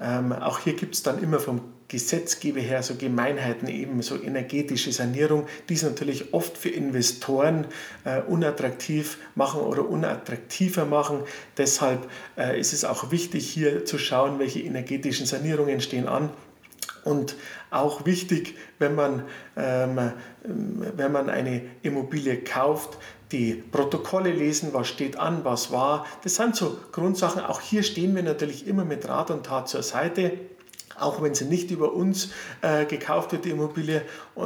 Ähm, 0.00 0.32
auch 0.32 0.60
hier 0.60 0.72
gibt 0.74 0.94
es 0.94 1.02
dann 1.02 1.22
immer 1.22 1.38
vom 1.38 1.73
Gesetzgeber 1.88 2.60
her 2.60 2.82
so 2.82 2.94
Gemeinheiten, 2.94 3.68
eben 3.68 4.02
so 4.02 4.20
energetische 4.20 4.92
Sanierung, 4.92 5.46
die 5.68 5.74
es 5.74 5.82
natürlich 5.82 6.32
oft 6.32 6.56
für 6.56 6.70
Investoren 6.70 7.66
äh, 8.04 8.20
unattraktiv 8.22 9.18
machen 9.34 9.60
oder 9.60 9.88
unattraktiver 9.88 10.86
machen. 10.86 11.20
Deshalb 11.58 12.08
äh, 12.36 12.58
ist 12.58 12.72
es 12.72 12.84
auch 12.84 13.10
wichtig, 13.10 13.48
hier 13.48 13.84
zu 13.84 13.98
schauen, 13.98 14.38
welche 14.38 14.60
energetischen 14.60 15.26
Sanierungen 15.26 15.80
stehen 15.80 16.08
an. 16.08 16.30
Und 17.04 17.36
auch 17.70 18.06
wichtig, 18.06 18.56
wenn 18.78 18.94
man, 18.94 19.24
ähm, 19.56 20.12
wenn 20.42 21.12
man 21.12 21.28
eine 21.28 21.62
Immobilie 21.82 22.38
kauft, 22.38 22.98
die 23.30 23.54
Protokolle 23.54 24.30
lesen, 24.30 24.70
was 24.72 24.88
steht 24.88 25.18
an, 25.18 25.44
was 25.44 25.70
war. 25.70 26.06
Das 26.22 26.36
sind 26.36 26.56
so 26.56 26.78
Grundsachen. 26.92 27.42
Auch 27.42 27.60
hier 27.60 27.82
stehen 27.82 28.14
wir 28.14 28.22
natürlich 28.22 28.66
immer 28.66 28.84
mit 28.84 29.06
Rat 29.08 29.30
und 29.30 29.44
Tat 29.44 29.68
zur 29.68 29.82
Seite. 29.82 30.32
Auch 30.98 31.22
wenn 31.22 31.34
sie 31.34 31.46
nicht 31.46 31.70
über 31.70 31.92
uns 31.92 32.30
äh, 32.62 32.84
gekauft 32.84 33.32
wird, 33.32 33.44
die 33.44 33.50
Immobilie, 33.50 34.02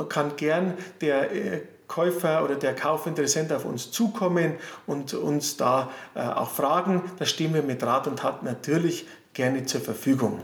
kann 0.08 0.36
gern 0.36 0.74
der 1.00 1.32
äh, 1.32 1.60
Käufer 1.88 2.44
oder 2.44 2.54
der 2.54 2.74
Kaufinteressent 2.74 3.52
auf 3.52 3.64
uns 3.64 3.90
zukommen 3.90 4.54
und 4.86 5.14
uns 5.14 5.56
da 5.56 5.90
äh, 6.14 6.20
auch 6.20 6.50
fragen. 6.50 7.02
Da 7.18 7.24
stehen 7.24 7.54
wir 7.54 7.62
mit 7.62 7.82
Rat 7.82 8.06
und 8.06 8.18
Tat 8.20 8.42
natürlich 8.42 9.06
gerne 9.32 9.64
zur 9.64 9.80
Verfügung. 9.80 10.42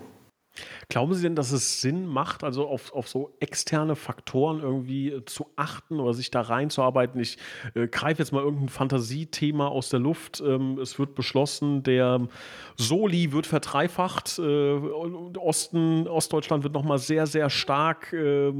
Glauben 0.88 1.14
Sie 1.14 1.22
denn, 1.22 1.34
dass 1.34 1.52
es 1.52 1.80
Sinn 1.80 2.06
macht, 2.06 2.44
also 2.44 2.66
auf, 2.66 2.92
auf 2.92 3.08
so 3.08 3.34
externe 3.40 3.96
Faktoren 3.96 4.60
irgendwie 4.60 5.10
äh, 5.10 5.24
zu 5.24 5.46
achten 5.56 6.00
oder 6.00 6.14
sich 6.14 6.30
da 6.30 6.42
reinzuarbeiten? 6.42 7.20
Ich 7.20 7.38
äh, 7.74 7.86
greife 7.86 8.22
jetzt 8.22 8.32
mal 8.32 8.42
irgendein 8.42 8.68
Fantasiethema 8.68 9.68
aus 9.68 9.88
der 9.88 10.00
Luft. 10.00 10.42
Ähm, 10.44 10.78
es 10.78 10.98
wird 10.98 11.14
beschlossen, 11.14 11.82
der 11.82 12.28
Soli 12.76 13.32
wird 13.32 13.46
verdreifacht. 13.46 14.38
Äh, 14.38 14.74
Osten, 14.74 16.06
Ostdeutschland 16.06 16.64
wird 16.64 16.74
nochmal 16.74 16.98
sehr, 16.98 17.26
sehr 17.26 17.50
stark 17.50 18.12
äh, 18.12 18.52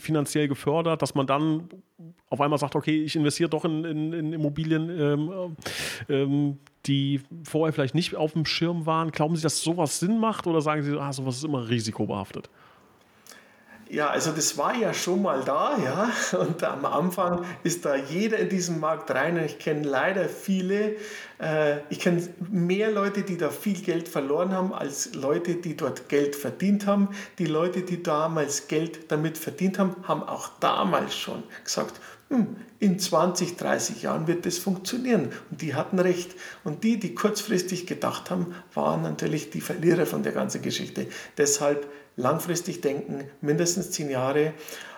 finanziell 0.00 0.48
gefördert, 0.48 1.02
dass 1.02 1.14
man 1.14 1.26
dann 1.26 1.68
auf 2.28 2.40
einmal 2.40 2.58
sagt, 2.58 2.74
okay, 2.76 3.02
ich 3.02 3.14
investiere 3.14 3.50
doch 3.50 3.64
in, 3.64 3.84
in, 3.84 4.12
in 4.12 4.32
Immobilien, 4.32 4.88
ähm, 4.88 5.56
ähm, 6.08 6.58
die 6.86 7.20
vorher 7.44 7.72
vielleicht 7.72 7.94
nicht 7.94 8.16
auf 8.16 8.32
dem 8.32 8.44
Schirm 8.44 8.86
waren. 8.86 9.10
Glauben 9.10 9.36
Sie, 9.36 9.42
dass 9.42 9.62
sowas 9.62 10.00
Sinn 10.00 10.18
macht 10.18 10.46
oder 10.46 10.60
sagen 10.60 10.82
Sie, 10.82 10.98
ah, 10.98 11.12
sowas 11.12 11.36
ist 11.36 11.44
immer 11.44 11.61
risikobehaftet? 11.68 12.48
Ja, 13.92 14.08
also 14.08 14.32
das 14.32 14.56
war 14.56 14.74
ja 14.74 14.94
schon 14.94 15.20
mal 15.20 15.42
da, 15.44 15.76
ja. 15.76 16.10
Und 16.38 16.64
am 16.64 16.86
Anfang 16.86 17.44
ist 17.62 17.84
da 17.84 17.94
jeder 17.94 18.38
in 18.38 18.48
diesen 18.48 18.80
Markt 18.80 19.10
rein. 19.10 19.36
Und 19.36 19.44
ich 19.44 19.58
kenne 19.58 19.86
leider 19.86 20.30
viele, 20.30 20.96
äh, 21.38 21.76
ich 21.90 22.00
kenne 22.00 22.26
mehr 22.50 22.90
Leute, 22.90 23.22
die 23.22 23.36
da 23.36 23.50
viel 23.50 23.78
Geld 23.82 24.08
verloren 24.08 24.52
haben, 24.52 24.72
als 24.72 25.14
Leute, 25.14 25.56
die 25.56 25.76
dort 25.76 26.08
Geld 26.08 26.36
verdient 26.36 26.86
haben. 26.86 27.10
Die 27.38 27.44
Leute, 27.44 27.82
die 27.82 28.02
damals 28.02 28.66
Geld 28.66 29.12
damit 29.12 29.36
verdient 29.36 29.78
haben, 29.78 29.94
haben 30.04 30.22
auch 30.22 30.48
damals 30.58 31.14
schon 31.14 31.42
gesagt, 31.62 32.00
hm, 32.32 32.56
in 32.78 32.98
20, 32.98 33.58
30 33.58 34.02
Jahren 34.02 34.26
wird 34.26 34.46
das 34.46 34.56
funktionieren. 34.56 35.28
Und 35.50 35.60
die 35.60 35.74
hatten 35.74 35.98
recht. 35.98 36.34
Und 36.64 36.82
die, 36.82 36.98
die 36.98 37.14
kurzfristig 37.14 37.86
gedacht 37.86 38.30
haben, 38.30 38.54
waren 38.72 39.02
natürlich 39.02 39.50
die 39.50 39.60
Verlierer 39.60 40.06
von 40.06 40.22
der 40.22 40.32
ganzen 40.32 40.62
Geschichte. 40.62 41.08
Deshalb 41.36 41.86
langfristig 42.16 42.80
denken, 42.80 43.24
mindestens 43.42 43.90
10 43.90 44.08
Jahre. 44.08 44.54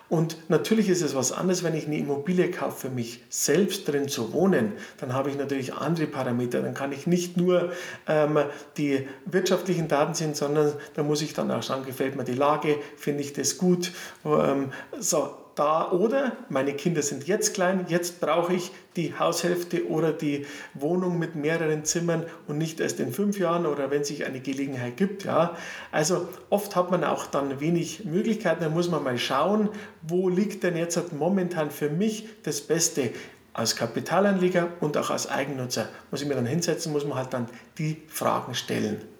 Und 0.08 0.48
natürlich 0.48 0.88
ist 0.88 1.02
es 1.02 1.16
was 1.16 1.32
anderes, 1.32 1.64
wenn 1.64 1.74
ich 1.74 1.86
eine 1.86 1.98
Immobilie 1.98 2.52
kaufe, 2.52 2.88
für 2.88 2.94
mich 2.94 3.24
selbst 3.30 3.88
drin 3.88 4.06
zu 4.06 4.32
wohnen. 4.32 4.74
Dann 5.00 5.12
habe 5.12 5.30
ich 5.30 5.36
natürlich 5.36 5.74
andere 5.74 6.06
Parameter. 6.06 6.62
Dann 6.62 6.74
kann 6.74 6.92
ich 6.92 7.08
nicht 7.08 7.36
nur 7.36 7.72
ähm, 8.06 8.38
die 8.76 9.08
wirtschaftlichen 9.26 9.88
Daten 9.88 10.14
sehen, 10.14 10.34
sondern 10.34 10.72
da 10.94 11.02
muss 11.02 11.20
ich 11.20 11.34
dann 11.34 11.50
auch 11.50 11.64
schauen, 11.64 11.84
gefällt 11.84 12.14
mir 12.14 12.22
die 12.22 12.34
Lage, 12.34 12.78
finde 12.96 13.22
ich 13.22 13.32
das 13.32 13.58
gut. 13.58 13.90
Ähm, 14.24 14.70
so, 15.00 15.43
da 15.54 15.90
oder 15.90 16.32
meine 16.48 16.74
Kinder 16.74 17.02
sind 17.02 17.26
jetzt 17.26 17.54
klein, 17.54 17.86
jetzt 17.88 18.20
brauche 18.20 18.54
ich 18.54 18.70
die 18.96 19.18
Haushälfte 19.18 19.88
oder 19.88 20.12
die 20.12 20.46
Wohnung 20.74 21.18
mit 21.18 21.34
mehreren 21.34 21.84
Zimmern 21.84 22.24
und 22.46 22.58
nicht 22.58 22.80
erst 22.80 23.00
in 23.00 23.12
fünf 23.12 23.38
Jahren 23.38 23.66
oder 23.66 23.90
wenn 23.90 24.04
sich 24.04 24.24
eine 24.24 24.40
Gelegenheit 24.40 24.96
gibt. 24.96 25.24
Ja. 25.24 25.56
Also 25.92 26.28
oft 26.50 26.76
hat 26.76 26.90
man 26.90 27.04
auch 27.04 27.26
dann 27.26 27.60
wenig 27.60 28.04
Möglichkeiten, 28.04 28.62
da 28.62 28.68
muss 28.68 28.90
man 28.90 29.02
mal 29.02 29.18
schauen, 29.18 29.68
wo 30.02 30.28
liegt 30.28 30.62
denn 30.62 30.76
jetzt 30.76 31.12
momentan 31.12 31.70
für 31.70 31.90
mich 31.90 32.28
das 32.42 32.60
Beste 32.60 33.10
als 33.52 33.76
Kapitalanleger 33.76 34.68
und 34.80 34.96
auch 34.96 35.10
als 35.10 35.28
Eigennutzer. 35.28 35.88
Muss 36.10 36.22
ich 36.22 36.28
mir 36.28 36.34
dann 36.34 36.46
hinsetzen, 36.46 36.92
muss 36.92 37.06
man 37.06 37.16
halt 37.16 37.32
dann 37.32 37.46
die 37.78 38.02
Fragen 38.08 38.54
stellen. 38.54 39.13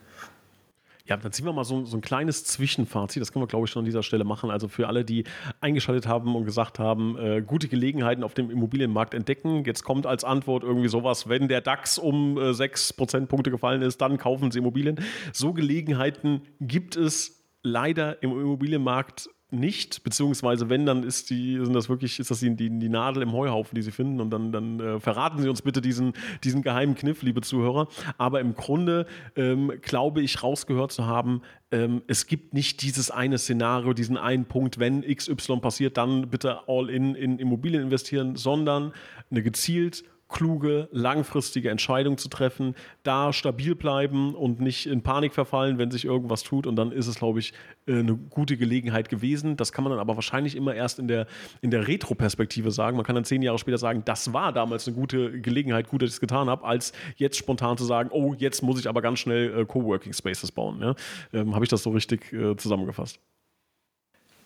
Ja, 1.06 1.18
dann 1.18 1.32
ziehen 1.32 1.44
wir 1.44 1.52
mal 1.52 1.64
so, 1.64 1.84
so 1.84 1.98
ein 1.98 2.00
kleines 2.00 2.44
Zwischenfazit. 2.44 3.20
Das 3.20 3.30
können 3.30 3.42
wir, 3.42 3.46
glaube 3.46 3.66
ich, 3.66 3.70
schon 3.70 3.80
an 3.80 3.84
dieser 3.84 4.02
Stelle 4.02 4.24
machen. 4.24 4.50
Also 4.50 4.68
für 4.68 4.88
alle, 4.88 5.04
die 5.04 5.24
eingeschaltet 5.60 6.06
haben 6.06 6.34
und 6.34 6.46
gesagt 6.46 6.78
haben, 6.78 7.18
äh, 7.18 7.42
gute 7.42 7.68
Gelegenheiten 7.68 8.24
auf 8.24 8.32
dem 8.32 8.50
Immobilienmarkt 8.50 9.12
entdecken. 9.12 9.64
Jetzt 9.66 9.84
kommt 9.84 10.06
als 10.06 10.24
Antwort 10.24 10.62
irgendwie 10.62 10.88
sowas, 10.88 11.28
wenn 11.28 11.46
der 11.46 11.60
DAX 11.60 11.98
um 11.98 12.38
äh, 12.38 12.54
6 12.54 12.94
Prozentpunkte 12.94 13.50
gefallen 13.50 13.82
ist, 13.82 14.00
dann 14.00 14.16
kaufen 14.16 14.50
Sie 14.50 14.60
Immobilien. 14.60 14.98
So 15.34 15.52
Gelegenheiten 15.52 16.40
gibt 16.58 16.96
es 16.96 17.44
leider 17.62 18.22
im 18.22 18.30
Immobilienmarkt 18.30 19.28
nicht, 19.54 20.02
beziehungsweise 20.04 20.68
wenn, 20.68 20.86
dann 20.86 21.02
ist 21.02 21.30
die, 21.30 21.58
sind 21.62 21.72
das 21.74 21.88
wirklich, 21.88 22.18
ist 22.18 22.30
das 22.30 22.40
die, 22.40 22.54
die, 22.54 22.78
die 22.78 22.88
Nadel 22.88 23.22
im 23.22 23.32
Heuhaufen, 23.32 23.74
die 23.74 23.82
sie 23.82 23.90
finden 23.90 24.20
und 24.20 24.30
dann, 24.30 24.52
dann 24.52 24.80
äh, 24.80 25.00
verraten 25.00 25.40
Sie 25.40 25.48
uns 25.48 25.62
bitte 25.62 25.80
diesen, 25.80 26.12
diesen 26.42 26.62
geheimen 26.62 26.94
Kniff, 26.94 27.22
liebe 27.22 27.40
Zuhörer. 27.40 27.88
Aber 28.18 28.40
im 28.40 28.54
Grunde 28.54 29.06
ähm, 29.36 29.72
glaube 29.82 30.22
ich, 30.22 30.42
rausgehört 30.42 30.92
zu 30.92 31.06
haben, 31.06 31.42
ähm, 31.70 32.02
es 32.06 32.26
gibt 32.26 32.54
nicht 32.54 32.82
dieses 32.82 33.10
eine 33.10 33.38
Szenario, 33.38 33.92
diesen 33.92 34.16
einen 34.16 34.44
Punkt, 34.44 34.78
wenn 34.78 35.02
XY 35.02 35.58
passiert, 35.60 35.96
dann 35.96 36.28
bitte 36.28 36.60
all 36.68 36.90
in 36.90 37.14
in 37.14 37.38
Immobilien 37.38 37.82
investieren, 37.82 38.36
sondern 38.36 38.92
eine 39.30 39.42
gezielt 39.42 40.04
kluge, 40.34 40.88
langfristige 40.90 41.70
Entscheidung 41.70 42.18
zu 42.18 42.28
treffen, 42.28 42.74
da 43.04 43.32
stabil 43.32 43.76
bleiben 43.76 44.34
und 44.34 44.60
nicht 44.60 44.86
in 44.86 45.02
Panik 45.02 45.32
verfallen, 45.32 45.78
wenn 45.78 45.92
sich 45.92 46.04
irgendwas 46.04 46.42
tut. 46.42 46.66
Und 46.66 46.74
dann 46.74 46.90
ist 46.90 47.06
es, 47.06 47.14
glaube 47.14 47.38
ich, 47.38 47.52
äh, 47.86 48.00
eine 48.00 48.16
gute 48.16 48.56
Gelegenheit 48.56 49.08
gewesen. 49.08 49.56
Das 49.56 49.72
kann 49.72 49.84
man 49.84 49.92
dann 49.92 50.00
aber 50.00 50.16
wahrscheinlich 50.16 50.56
immer 50.56 50.74
erst 50.74 50.98
in 50.98 51.06
der, 51.06 51.28
in 51.62 51.70
der 51.70 51.86
Retro-Perspektive 51.86 52.72
sagen. 52.72 52.96
Man 52.96 53.06
kann 53.06 53.14
dann 53.14 53.24
zehn 53.24 53.42
Jahre 53.42 53.58
später 53.58 53.78
sagen, 53.78 54.02
das 54.04 54.32
war 54.32 54.52
damals 54.52 54.88
eine 54.88 54.96
gute 54.96 55.40
Gelegenheit, 55.40 55.88
gut, 55.88 56.02
dass 56.02 56.08
ich 56.08 56.16
es 56.16 56.20
getan 56.20 56.50
habe, 56.50 56.64
als 56.64 56.92
jetzt 57.14 57.36
spontan 57.36 57.78
zu 57.78 57.84
sagen, 57.84 58.10
oh, 58.12 58.34
jetzt 58.36 58.60
muss 58.62 58.80
ich 58.80 58.88
aber 58.88 59.02
ganz 59.02 59.20
schnell 59.20 59.60
äh, 59.60 59.64
Coworking 59.64 60.12
Spaces 60.12 60.50
bauen. 60.50 60.80
Ja? 60.80 60.96
Ähm, 61.32 61.54
habe 61.54 61.64
ich 61.64 61.70
das 61.70 61.84
so 61.84 61.90
richtig 61.90 62.32
äh, 62.32 62.56
zusammengefasst? 62.56 63.20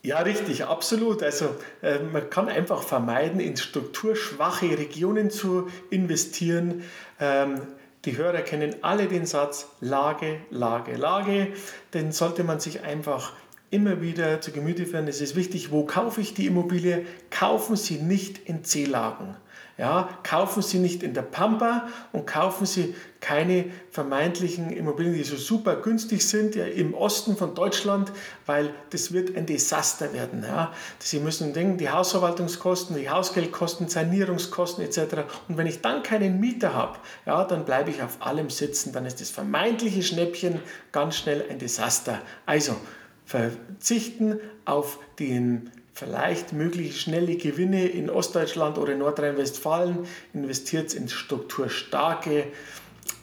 Ja, 0.01 0.19
richtig, 0.19 0.63
absolut. 0.63 1.21
Also 1.23 1.55
äh, 1.81 1.99
man 1.99 2.29
kann 2.29 2.47
einfach 2.47 2.83
vermeiden, 2.83 3.41
in 3.41 3.57
strukturschwache 3.57 4.77
Regionen 4.77 5.29
zu 5.29 5.67
investieren. 5.89 6.83
Ähm, 7.19 7.61
die 8.05 8.15
Hörer 8.15 8.41
kennen 8.41 8.75
alle 8.81 9.07
den 9.07 9.25
Satz 9.25 9.67
Lage, 9.81 10.39
Lage, 10.51 10.95
Lage. 10.95 11.47
Den 11.93 12.13
sollte 12.13 12.45
man 12.45 12.61
sich 12.61 12.81
einfach 12.83 13.33
immer 13.71 14.01
wieder 14.01 14.39
zu 14.39 14.51
Gemüte 14.51 14.85
führen. 14.85 15.07
Es 15.09 15.19
ist 15.19 15.35
wichtig, 15.35 15.71
wo 15.71 15.85
kaufe 15.85 16.21
ich 16.21 16.33
die 16.33 16.45
Immobilie? 16.45 17.05
Kaufen 17.29 17.75
Sie 17.75 17.97
nicht 17.97 18.47
in 18.47 18.63
C-Lagen. 18.63 19.35
Ja, 19.79 20.09
kaufen 20.23 20.61
Sie 20.61 20.77
nicht 20.77 21.03
in 21.03 21.13
der 21.13 21.21
Pampa 21.21 21.87
und 22.11 22.27
kaufen 22.27 22.65
Sie 22.65 22.95
keine 23.21 23.71
vermeintlichen 23.91 24.71
Immobilien, 24.71 25.13
die 25.13 25.23
so 25.23 25.37
super 25.37 25.77
günstig 25.77 26.27
sind 26.27 26.55
ja, 26.55 26.65
im 26.65 26.93
Osten 26.93 27.37
von 27.37 27.55
Deutschland, 27.55 28.11
weil 28.45 28.73
das 28.89 29.13
wird 29.13 29.37
ein 29.37 29.45
Desaster 29.45 30.11
werden. 30.11 30.43
Ja. 30.43 30.73
Sie 30.99 31.21
müssen 31.21 31.53
denken, 31.53 31.77
die 31.77 31.89
Hausverwaltungskosten, 31.89 32.97
die 32.97 33.09
Hausgeldkosten, 33.09 33.87
Sanierungskosten 33.87 34.83
etc. 34.83 35.23
Und 35.47 35.55
wenn 35.55 35.67
ich 35.67 35.79
dann 35.79 36.03
keinen 36.03 36.41
Mieter 36.41 36.73
habe, 36.73 36.99
ja, 37.25 37.45
dann 37.45 37.63
bleibe 37.63 37.89
ich 37.89 38.03
auf 38.03 38.17
allem 38.19 38.49
sitzen. 38.49 38.91
Dann 38.91 39.05
ist 39.05 39.21
das 39.21 39.29
vermeintliche 39.29 40.03
Schnäppchen 40.03 40.59
ganz 40.91 41.15
schnell 41.15 41.45
ein 41.49 41.57
Desaster. 41.57 42.19
Also 42.45 42.75
verzichten 43.25 44.41
auf 44.65 44.99
den 45.19 45.71
vielleicht 45.99 46.53
mögliche 46.53 46.97
schnelle 46.97 47.35
Gewinne 47.35 47.85
in 47.85 48.09
Ostdeutschland 48.09 48.77
oder 48.77 48.95
Nordrhein-Westfalen, 48.95 49.99
investiert 50.33 50.93
in 50.93 51.09
strukturstarke 51.09 52.45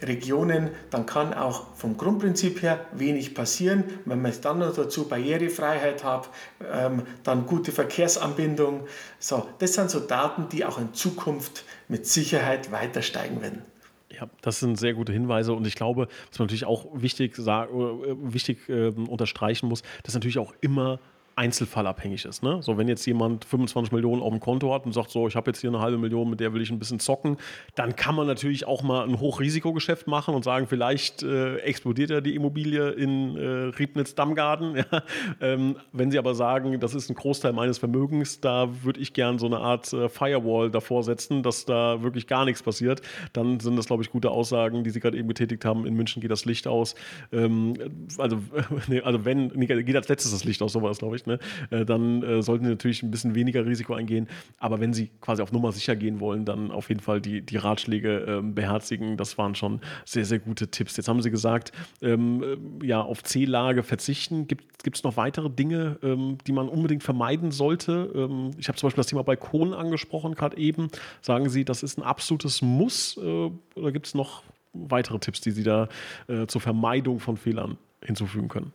Regionen, 0.03 0.71
dann 0.91 1.07
kann 1.07 1.33
auch 1.33 1.75
vom 1.75 1.97
Grundprinzip 1.97 2.61
her 2.61 2.85
wenig 2.93 3.35
passieren. 3.35 3.85
Wenn 4.05 4.21
man 4.21 4.33
dann 4.43 4.59
noch 4.59 4.75
dazu 4.75 5.09
Barrierefreiheit 5.09 6.05
hat, 6.05 6.29
ähm, 6.71 7.05
dann 7.25 7.47
gute 7.47 7.73
Verkehrsanbindung. 7.73 8.83
So, 9.19 9.47
das 9.59 9.73
sind 9.73 9.89
so 9.89 10.01
Daten, 10.01 10.51
die 10.51 10.67
auch 10.67 10.79
in 10.79 10.93
Zukunft 10.93 11.65
mit 11.89 12.07
Sicherheit 12.07 12.73
weiter 12.73 13.01
steigen 13.01 13.41
werden. 13.41 13.63
Ja, 14.11 14.29
das 14.43 14.61
sind 14.61 14.79
sehr 14.79 14.93
gute 14.93 15.13
Hinweise 15.13 15.55
und 15.55 15.67
ich 15.67 15.77
glaube, 15.77 16.09
was 16.31 16.39
man 16.39 16.47
natürlich 16.47 16.67
auch 16.67 16.87
wichtig, 16.93 17.39
äh, 17.39 17.43
wichtig 17.43 18.69
äh, 18.69 18.89
unterstreichen 18.89 19.69
muss, 19.69 19.83
dass 20.03 20.15
natürlich 20.15 20.39
auch 20.39 20.53
immer 20.61 21.01
einzelfallabhängig 21.37 22.25
ist. 22.25 22.43
Ne? 22.43 22.63
So, 22.63 22.79
wenn 22.79 22.89
jetzt 22.89 23.05
jemand 23.05 23.45
25 23.45 23.93
Millionen 23.93 24.23
auf 24.23 24.31
dem 24.31 24.41
Konto 24.41 24.73
hat 24.73 24.87
und 24.87 24.93
sagt, 24.93 25.11
so, 25.11 25.29
ich 25.29 25.37
habe 25.37 25.51
jetzt 25.51 25.61
hier 25.61 25.69
eine 25.69 25.81
halbe 25.81 25.99
Million, 25.99 26.31
mit 26.31 26.41
der 26.41 26.55
will 26.55 26.63
ich 26.63 26.71
ein 26.71 26.79
bisschen 26.79 26.99
zocken, 26.99 27.37
dann 27.75 27.95
kann 27.95 28.15
man 28.15 28.27
natürlich 28.27 28.67
auch 28.67 28.83
mal 28.83 29.07
ein 29.07 29.21
Hochrisikogeschäft 29.21 30.07
machen 30.07 30.35
und 30.35 30.45
sagen, 30.45 30.67
vielleicht 30.67 31.23
äh, 31.23 31.59
explodiert 31.59 32.09
ja 32.09 32.23
die 32.23 32.35
Immobilie 32.35 32.89
in 32.91 33.37
äh, 33.37 33.47
Riebnitz-Dammgarten. 33.79 34.57
Ja? 34.77 35.03
Ähm, 35.41 35.77
wenn 35.93 36.11
Sie 36.11 36.19
aber 36.19 36.35
sagen, 36.35 36.79
das 36.81 36.95
ist 36.95 37.09
ein 37.11 37.15
Großteil 37.15 37.53
meines 37.53 37.79
Vermögens, 37.79 38.41
da 38.41 38.69
würde 38.85 39.01
ich 39.01 39.15
gern 39.15 39.39
so 39.39 39.47
eine 39.47 39.59
Art 39.59 39.93
äh, 39.93 40.09
Firewall 40.09 40.71
davor 40.71 41.03
setzen, 41.03 41.43
dass 41.43 41.65
da 41.65 42.03
wirklich 42.03 42.27
gar 42.27 42.45
nichts 42.45 42.63
passiert, 42.63 43.01
dann 43.33 43.59
sind 43.59 43.77
das, 43.77 43.87
glaube 43.87 44.03
ich, 44.03 44.11
gute 44.11 44.31
Aussagen, 44.31 44.85
die 44.85 44.91
Sie 44.91 45.01
gerade 45.01 45.17
eben 45.17 45.29
getätigt 45.29 45.65
haben. 45.65 45.87
In 45.87 45.95
München 45.95 46.21
geht 46.21 46.31
das 46.31 46.45
Licht 46.45 46.67
aus. 46.67 46.95
Ähm, 47.33 47.75
also, 48.19 48.39
nee, 48.89 49.01
also 49.01 49.25
wenn, 49.25 49.49
nee, 49.55 49.67
geht 49.67 49.97
als 49.97 50.09
letztes 50.09 50.33
das 50.33 50.45
Licht 50.45 50.63
aus, 50.63 50.73
so 50.73 50.83
war 50.83 50.91
das, 50.91 50.99
glaube 50.99 51.17
ich 51.17 51.26
ne, 51.27 51.39
äh, 51.71 51.85
dann 51.85 52.23
äh, 52.23 52.43
sollten 52.43 52.65
sie 52.65 52.71
natürlich 52.71 53.03
ein 53.03 53.11
bisschen 53.11 53.35
weniger 53.35 53.65
Risiko 53.67 53.95
eingehen. 53.95 54.29
Aber 54.59 54.81
wenn 54.81 54.93
sie 54.93 55.11
quasi 55.21 55.43
auf 55.43 55.53
Nummer 55.53 55.73
sicher 55.73 55.97
gehen 55.97 56.21
wollen, 56.21 56.45
dann 56.45 56.71
auf 56.71 56.89
jeden 56.89 57.01
Fall 57.01 57.21
die, 57.21 57.43
die 57.43 57.57
Ratschläge 57.57 58.19
ähm, 58.29 58.55
beherzigen. 58.55 59.17
Das 59.17 59.39
waren 59.39 59.55
schon 59.55 59.81
sehr, 60.05 60.25
sehr 60.25 60.39
gute 60.39 60.69
Tipps. 60.69 60.97
Jetzt 60.97 61.09
haben 61.09 61.23
Sie 61.23 61.31
gesagt, 61.31 61.73
ähm, 62.03 62.43
äh, 62.83 62.87
ja, 62.87 63.01
auf 63.01 63.23
C-Lage 63.23 63.83
verzichten. 63.83 64.47
Gibt 64.47 64.97
es 64.97 65.05
noch 65.05 65.17
weitere 65.17 65.51
Dinge, 65.51 65.99
ähm, 66.03 66.39
die 66.47 66.53
man 66.53 66.69
unbedingt 66.69 67.03
vermeiden 67.03 67.51
sollte? 67.51 68.11
Ähm, 68.15 68.53
ich 68.59 68.69
habe 68.69 68.79
zum 68.79 68.89
Beispiel 68.89 69.01
das 69.01 69.09
Thema 69.09 69.23
Balkon 69.23 69.75
angesprochen, 69.75 70.35
gerade 70.35 70.57
eben. 70.57 70.89
Sagen 71.21 71.49
Sie, 71.49 71.65
das 71.65 71.83
ist 71.83 71.99
ein 71.99 72.03
absolutes 72.03 72.63
Muss 72.63 73.17
äh, 73.17 73.51
oder 73.75 73.93
gibt 73.93 74.07
es 74.07 74.15
noch 74.15 74.43
weitere 74.73 75.19
Tipps, 75.19 75.41
die 75.41 75.51
Sie 75.51 75.63
da 75.63 75.89
äh, 76.29 76.47
zur 76.47 76.61
Vermeidung 76.61 77.21
von 77.21 77.37
Fehlern 77.37 77.79
hinzufügen 78.03 78.49
können? 78.49 78.73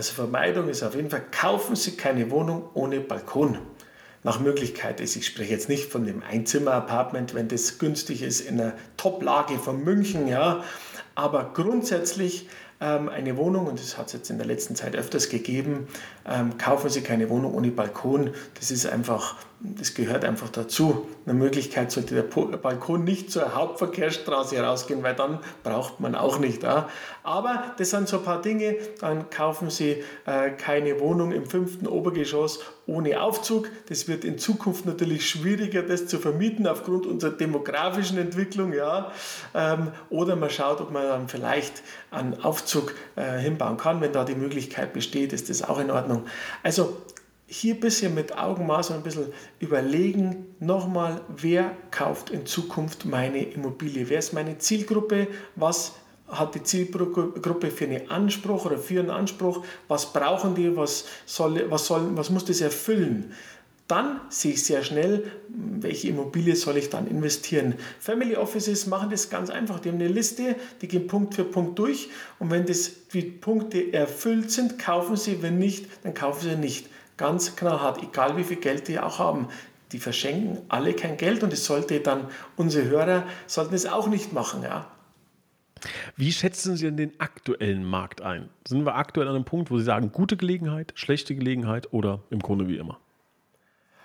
Also 0.00 0.14
Vermeidung 0.14 0.70
ist 0.70 0.82
auf 0.82 0.94
jeden 0.94 1.10
Fall, 1.10 1.22
kaufen 1.30 1.76
Sie 1.76 1.94
keine 1.94 2.30
Wohnung 2.30 2.70
ohne 2.72 3.00
Balkon. 3.00 3.58
Nach 4.22 4.40
Möglichkeit 4.40 4.98
ist, 4.98 5.14
ich 5.14 5.26
spreche 5.26 5.52
jetzt 5.52 5.68
nicht 5.68 5.92
von 5.92 6.06
dem 6.06 6.22
Einzimmer-Apartment, 6.22 7.34
wenn 7.34 7.48
das 7.48 7.78
günstig 7.78 8.22
ist, 8.22 8.40
in 8.40 8.58
einer 8.58 8.72
Top-Lage 8.96 9.58
von 9.58 9.84
München, 9.84 10.26
ja, 10.26 10.64
aber 11.14 11.50
grundsätzlich 11.52 12.48
ähm, 12.80 13.10
eine 13.10 13.36
Wohnung, 13.36 13.66
und 13.66 13.78
das 13.78 13.98
hat 13.98 14.06
es 14.06 14.14
jetzt 14.14 14.30
in 14.30 14.38
der 14.38 14.46
letzten 14.46 14.74
Zeit 14.74 14.96
öfters 14.96 15.28
gegeben, 15.28 15.86
ähm, 16.26 16.56
kaufen 16.56 16.88
Sie 16.88 17.02
keine 17.02 17.28
Wohnung 17.28 17.52
ohne 17.52 17.70
Balkon. 17.70 18.30
Das 18.54 18.70
ist 18.70 18.86
einfach, 18.86 19.36
das 19.62 19.92
gehört 19.92 20.24
einfach 20.24 20.48
dazu. 20.48 21.06
Eine 21.26 21.34
Möglichkeit 21.34 21.92
sollte 21.92 22.14
der 22.14 22.22
Balkon 22.22 23.04
nicht 23.04 23.30
zur 23.30 23.54
Hauptverkehrsstraße 23.54 24.56
herausgehen, 24.56 25.02
weil 25.02 25.14
dann 25.14 25.40
braucht 25.62 26.00
man 26.00 26.14
auch 26.14 26.38
nicht. 26.38 26.64
Aber 27.22 27.74
das 27.76 27.90
sind 27.90 28.08
so 28.08 28.18
ein 28.18 28.24
paar 28.24 28.40
Dinge. 28.40 28.76
Dann 29.00 29.28
kaufen 29.28 29.68
Sie 29.68 30.02
äh, 30.24 30.50
keine 30.56 30.98
Wohnung 30.98 31.32
im 31.32 31.44
fünften 31.44 31.86
Obergeschoss 31.86 32.60
ohne 32.86 33.20
Aufzug. 33.20 33.68
Das 33.88 34.08
wird 34.08 34.24
in 34.24 34.38
Zukunft 34.38 34.86
natürlich 34.86 35.28
schwieriger, 35.28 35.82
das 35.82 36.06
zu 36.06 36.18
vermieten 36.18 36.66
aufgrund 36.66 37.06
unserer 37.06 37.32
demografischen 37.32 38.16
Entwicklung. 38.16 38.72
Ähm, 38.72 39.92
oder 40.08 40.36
man 40.36 40.48
schaut, 40.48 40.80
ob 40.80 40.90
man 40.90 41.02
dann 41.02 41.28
vielleicht 41.28 41.82
einen 42.10 42.42
Aufzug 42.42 42.94
äh, 43.16 43.38
hinbauen 43.38 43.76
kann. 43.76 44.00
Wenn 44.00 44.12
da 44.12 44.24
die 44.24 44.34
Möglichkeit 44.34 44.94
besteht, 44.94 45.34
ist 45.34 45.50
das 45.50 45.62
auch 45.62 45.78
in 45.78 45.90
Ordnung. 45.90 46.24
Also 46.62 46.96
hier 47.50 47.74
ein 47.74 47.80
bisschen 47.80 48.14
mit 48.14 48.38
Augenmaß 48.38 48.90
und 48.90 48.96
ein 48.96 49.02
bisschen 49.02 49.26
überlegen, 49.58 50.54
nochmal, 50.60 51.20
wer 51.36 51.76
kauft 51.90 52.30
in 52.30 52.46
Zukunft 52.46 53.04
meine 53.06 53.42
Immobilie? 53.42 54.08
Wer 54.08 54.20
ist 54.20 54.32
meine 54.32 54.58
Zielgruppe? 54.58 55.26
Was 55.56 55.96
hat 56.28 56.54
die 56.54 56.62
Zielgruppe 56.62 57.70
für 57.72 57.84
einen 57.86 58.08
Anspruch 58.08 58.66
oder 58.66 58.78
für 58.78 59.00
einen 59.00 59.10
Anspruch? 59.10 59.64
Was 59.88 60.12
brauchen 60.12 60.54
die? 60.54 60.76
Was, 60.76 61.06
soll, 61.26 61.68
was, 61.68 61.86
soll, 61.86 62.16
was 62.16 62.30
muss 62.30 62.44
das 62.44 62.60
erfüllen? 62.60 63.32
Dann 63.88 64.20
sehe 64.28 64.52
ich 64.52 64.64
sehr 64.64 64.84
schnell, 64.84 65.32
welche 65.48 66.06
Immobilie 66.10 66.54
soll 66.54 66.76
ich 66.76 66.88
dann 66.88 67.08
investieren. 67.08 67.74
Family 67.98 68.36
Offices 68.36 68.86
machen 68.86 69.10
das 69.10 69.28
ganz 69.28 69.50
einfach. 69.50 69.80
Die 69.80 69.88
haben 69.88 69.96
eine 69.96 70.06
Liste, 70.06 70.54
die 70.80 70.86
gehen 70.86 71.08
Punkt 71.08 71.34
für 71.34 71.42
Punkt 71.42 71.76
durch 71.80 72.10
und 72.38 72.52
wenn 72.52 72.64
das, 72.64 73.08
die 73.12 73.22
Punkte 73.22 73.92
erfüllt 73.92 74.52
sind, 74.52 74.78
kaufen 74.78 75.16
sie. 75.16 75.42
Wenn 75.42 75.58
nicht, 75.58 75.86
dann 76.04 76.14
kaufen 76.14 76.48
sie 76.48 76.54
nicht. 76.54 76.86
Ganz 77.20 77.54
knallhart, 77.54 78.02
egal 78.02 78.38
wie 78.38 78.44
viel 78.44 78.56
Geld 78.56 78.88
die 78.88 78.98
auch 78.98 79.18
haben. 79.18 79.48
Die 79.92 79.98
verschenken 79.98 80.56
alle 80.70 80.94
kein 80.94 81.18
Geld 81.18 81.42
und 81.42 81.52
es 81.52 81.66
sollte 81.66 82.00
dann, 82.00 82.28
unsere 82.56 82.88
Hörer 82.88 83.24
sollten 83.46 83.74
es 83.74 83.84
auch 83.84 84.06
nicht 84.06 84.32
machen. 84.32 84.62
Ja. 84.62 84.90
Wie 86.16 86.32
schätzen 86.32 86.76
Sie 86.76 86.86
denn 86.86 86.96
den 86.96 87.20
aktuellen 87.20 87.84
Markt 87.84 88.22
ein? 88.22 88.48
Sind 88.66 88.86
wir 88.86 88.94
aktuell 88.94 89.28
an 89.28 89.34
einem 89.34 89.44
Punkt, 89.44 89.70
wo 89.70 89.76
Sie 89.76 89.84
sagen, 89.84 90.12
gute 90.12 90.38
Gelegenheit, 90.38 90.94
schlechte 90.94 91.34
Gelegenheit 91.34 91.92
oder 91.92 92.20
im 92.30 92.38
Grunde 92.38 92.68
wie 92.68 92.78
immer? 92.78 92.98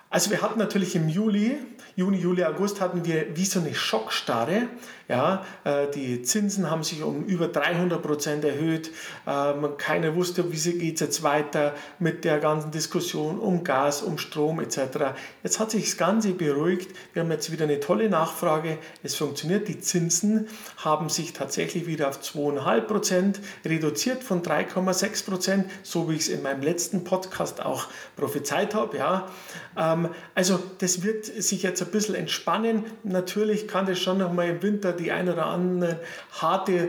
Also 0.08 0.30
wir 0.30 0.40
hatten 0.40 0.58
natürlich 0.58 0.94
im 0.94 1.08
Juli, 1.08 1.58
Juni, 1.96 2.18
Juli, 2.18 2.44
August 2.44 2.82
hatten 2.82 3.06
wir 3.06 3.34
wie 3.36 3.46
so 3.46 3.58
eine 3.58 3.74
Schockstarre. 3.74 4.68
Ja, 5.08 5.46
äh, 5.64 5.86
die 5.94 6.20
Zinsen 6.22 6.70
haben 6.70 6.82
sich 6.82 7.02
um 7.02 7.24
über 7.24 7.48
300 7.48 8.02
Prozent 8.02 8.44
erhöht. 8.44 8.90
Ähm, 9.26 9.76
keiner 9.78 10.14
wusste, 10.14 10.52
wie 10.52 10.72
geht 10.78 10.96
es 10.96 11.00
jetzt 11.00 11.22
weiter 11.22 11.74
mit 11.98 12.24
der 12.24 12.38
ganzen 12.38 12.70
Diskussion 12.70 13.38
um 13.38 13.64
Gas, 13.64 14.02
um 14.02 14.18
Strom 14.18 14.60
etc. 14.60 15.14
Jetzt 15.42 15.58
hat 15.58 15.70
sich 15.70 15.84
das 15.84 15.96
Ganze 15.96 16.32
beruhigt. 16.32 16.94
Wir 17.14 17.22
haben 17.22 17.30
jetzt 17.30 17.50
wieder 17.50 17.64
eine 17.64 17.80
tolle 17.80 18.10
Nachfrage. 18.10 18.76
Es 19.02 19.14
funktioniert. 19.14 19.68
Die 19.68 19.80
Zinsen 19.80 20.48
haben 20.76 21.08
sich 21.08 21.32
tatsächlich 21.32 21.86
wieder 21.86 22.08
auf 22.08 22.20
2,5 22.20 22.80
Prozent 22.82 23.40
reduziert 23.64 24.22
von 24.22 24.42
3,6 24.42 25.24
Prozent, 25.24 25.70
so 25.82 26.10
wie 26.10 26.16
ich 26.16 26.22
es 26.22 26.28
in 26.28 26.42
meinem 26.42 26.62
letzten 26.62 27.04
Podcast 27.04 27.64
auch 27.64 27.86
prophezeit 28.16 28.74
habe. 28.74 28.98
Ja. 28.98 29.28
Ähm, 29.76 30.08
also 30.34 30.60
das 30.78 31.02
wird 31.02 31.24
sich 31.24 31.62
jetzt 31.62 31.82
ein 31.82 31.90
bisschen 31.90 32.14
entspannen. 32.14 32.84
Natürlich 33.04 33.68
kann 33.68 33.86
das 33.86 33.98
schon 33.98 34.18
noch 34.18 34.32
mal 34.32 34.48
im 34.48 34.62
Winter 34.62 34.92
die 34.92 35.12
eine 35.12 35.32
oder 35.32 35.46
andere 35.46 36.00
harte 36.32 36.88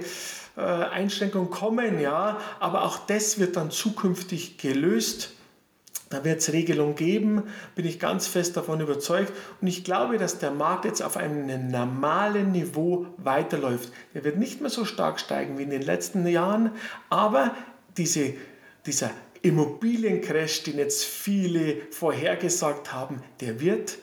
äh, 0.56 0.62
Einschränkung 0.62 1.50
kommen, 1.50 2.00
ja, 2.00 2.40
aber 2.60 2.84
auch 2.84 2.98
das 3.06 3.40
wird 3.40 3.56
dann 3.56 3.70
zukünftig 3.72 4.58
gelöst. 4.58 5.34
Da 6.10 6.24
wird 6.24 6.40
es 6.40 6.54
Regelungen 6.54 6.96
geben, 6.96 7.44
bin 7.76 7.86
ich 7.86 8.00
ganz 8.00 8.28
fest 8.28 8.56
davon 8.56 8.80
überzeugt. 8.80 9.34
Und 9.62 9.68
ich 9.68 9.84
glaube, 9.84 10.18
dass 10.18 10.40
der 10.40 10.52
Markt 10.52 10.86
jetzt 10.86 11.04
auf 11.04 11.18
einem 11.18 11.70
normalen 11.70 12.54
Niveau 12.54 13.08
weiterläuft. 13.18 13.92
Er 14.14 14.24
wird 14.24 14.38
nicht 14.38 14.62
mehr 14.62 14.70
so 14.70 14.86
stark 14.86 15.20
steigen 15.20 15.58
wie 15.58 15.64
in 15.64 15.70
den 15.70 15.82
letzten 15.82 16.26
Jahren, 16.26 16.72
aber 17.10 17.54
diese, 17.98 18.36
dieser 18.86 19.12
Immobiliencrash, 19.48 20.64
den 20.64 20.78
jetzt 20.78 21.06
viele 21.06 21.78
vorhergesagt 21.92 22.94
haben, 22.94 23.22
der 23.40 23.62
wird 23.62 23.98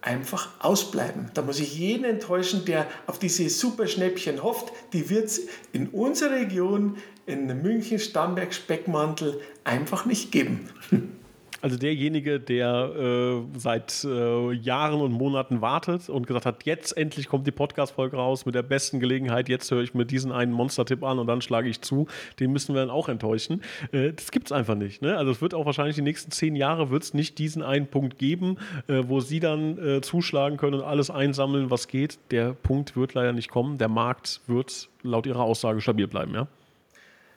einfach 0.00 0.50
ausbleiben. 0.60 1.30
Da 1.34 1.42
muss 1.42 1.60
ich 1.60 1.78
jeden 1.78 2.04
enttäuschen, 2.04 2.64
der 2.64 2.86
auf 3.06 3.18
diese 3.18 3.48
Superschnäppchen 3.48 4.42
hofft. 4.42 4.72
Die 4.92 5.08
wird 5.10 5.26
es 5.26 5.48
in 5.72 5.88
unserer 5.88 6.36
Region, 6.36 6.98
in 7.26 7.46
München, 7.62 7.98
Starnberg, 7.98 8.54
Speckmantel 8.54 9.40
einfach 9.64 10.04
nicht 10.04 10.30
geben. 10.30 10.68
Also 11.64 11.78
derjenige, 11.78 12.40
der 12.40 12.92
äh, 12.94 13.58
seit 13.58 14.04
äh, 14.04 14.52
Jahren 14.52 15.00
und 15.00 15.12
Monaten 15.12 15.62
wartet 15.62 16.10
und 16.10 16.26
gesagt 16.26 16.44
hat, 16.44 16.66
jetzt 16.66 16.94
endlich 16.94 17.26
kommt 17.26 17.46
die 17.46 17.52
Podcast-Folge 17.52 18.18
raus 18.18 18.44
mit 18.44 18.54
der 18.54 18.62
besten 18.62 19.00
Gelegenheit, 19.00 19.48
jetzt 19.48 19.70
höre 19.70 19.80
ich 19.80 19.94
mir 19.94 20.04
diesen 20.04 20.30
einen 20.30 20.52
Monster-Tipp 20.52 21.02
an 21.02 21.18
und 21.18 21.26
dann 21.26 21.40
schlage 21.40 21.70
ich 21.70 21.80
zu, 21.80 22.06
den 22.38 22.52
müssen 22.52 22.74
wir 22.74 22.82
dann 22.82 22.90
auch 22.90 23.08
enttäuschen. 23.08 23.62
Äh, 23.92 24.12
das 24.12 24.30
gibt 24.30 24.48
es 24.48 24.52
einfach 24.52 24.74
nicht. 24.74 25.00
Ne? 25.00 25.16
Also 25.16 25.30
es 25.30 25.40
wird 25.40 25.54
auch 25.54 25.64
wahrscheinlich 25.64 25.96
die 25.96 26.02
nächsten 26.02 26.30
zehn 26.32 26.54
Jahre 26.54 26.90
wird 26.90 27.14
nicht 27.14 27.38
diesen 27.38 27.62
einen 27.62 27.86
Punkt 27.86 28.18
geben, 28.18 28.58
äh, 28.86 29.04
wo 29.06 29.20
Sie 29.20 29.40
dann 29.40 29.78
äh, 29.78 30.00
zuschlagen 30.02 30.58
können 30.58 30.74
und 30.74 30.84
alles 30.84 31.08
einsammeln, 31.08 31.70
was 31.70 31.88
geht. 31.88 32.18
Der 32.30 32.52
Punkt 32.52 32.94
wird 32.94 33.14
leider 33.14 33.32
nicht 33.32 33.50
kommen. 33.50 33.78
Der 33.78 33.88
Markt 33.88 34.42
wird 34.46 34.90
laut 35.02 35.24
Ihrer 35.24 35.40
Aussage 35.40 35.80
stabil 35.80 36.08
bleiben, 36.08 36.34
ja? 36.34 36.46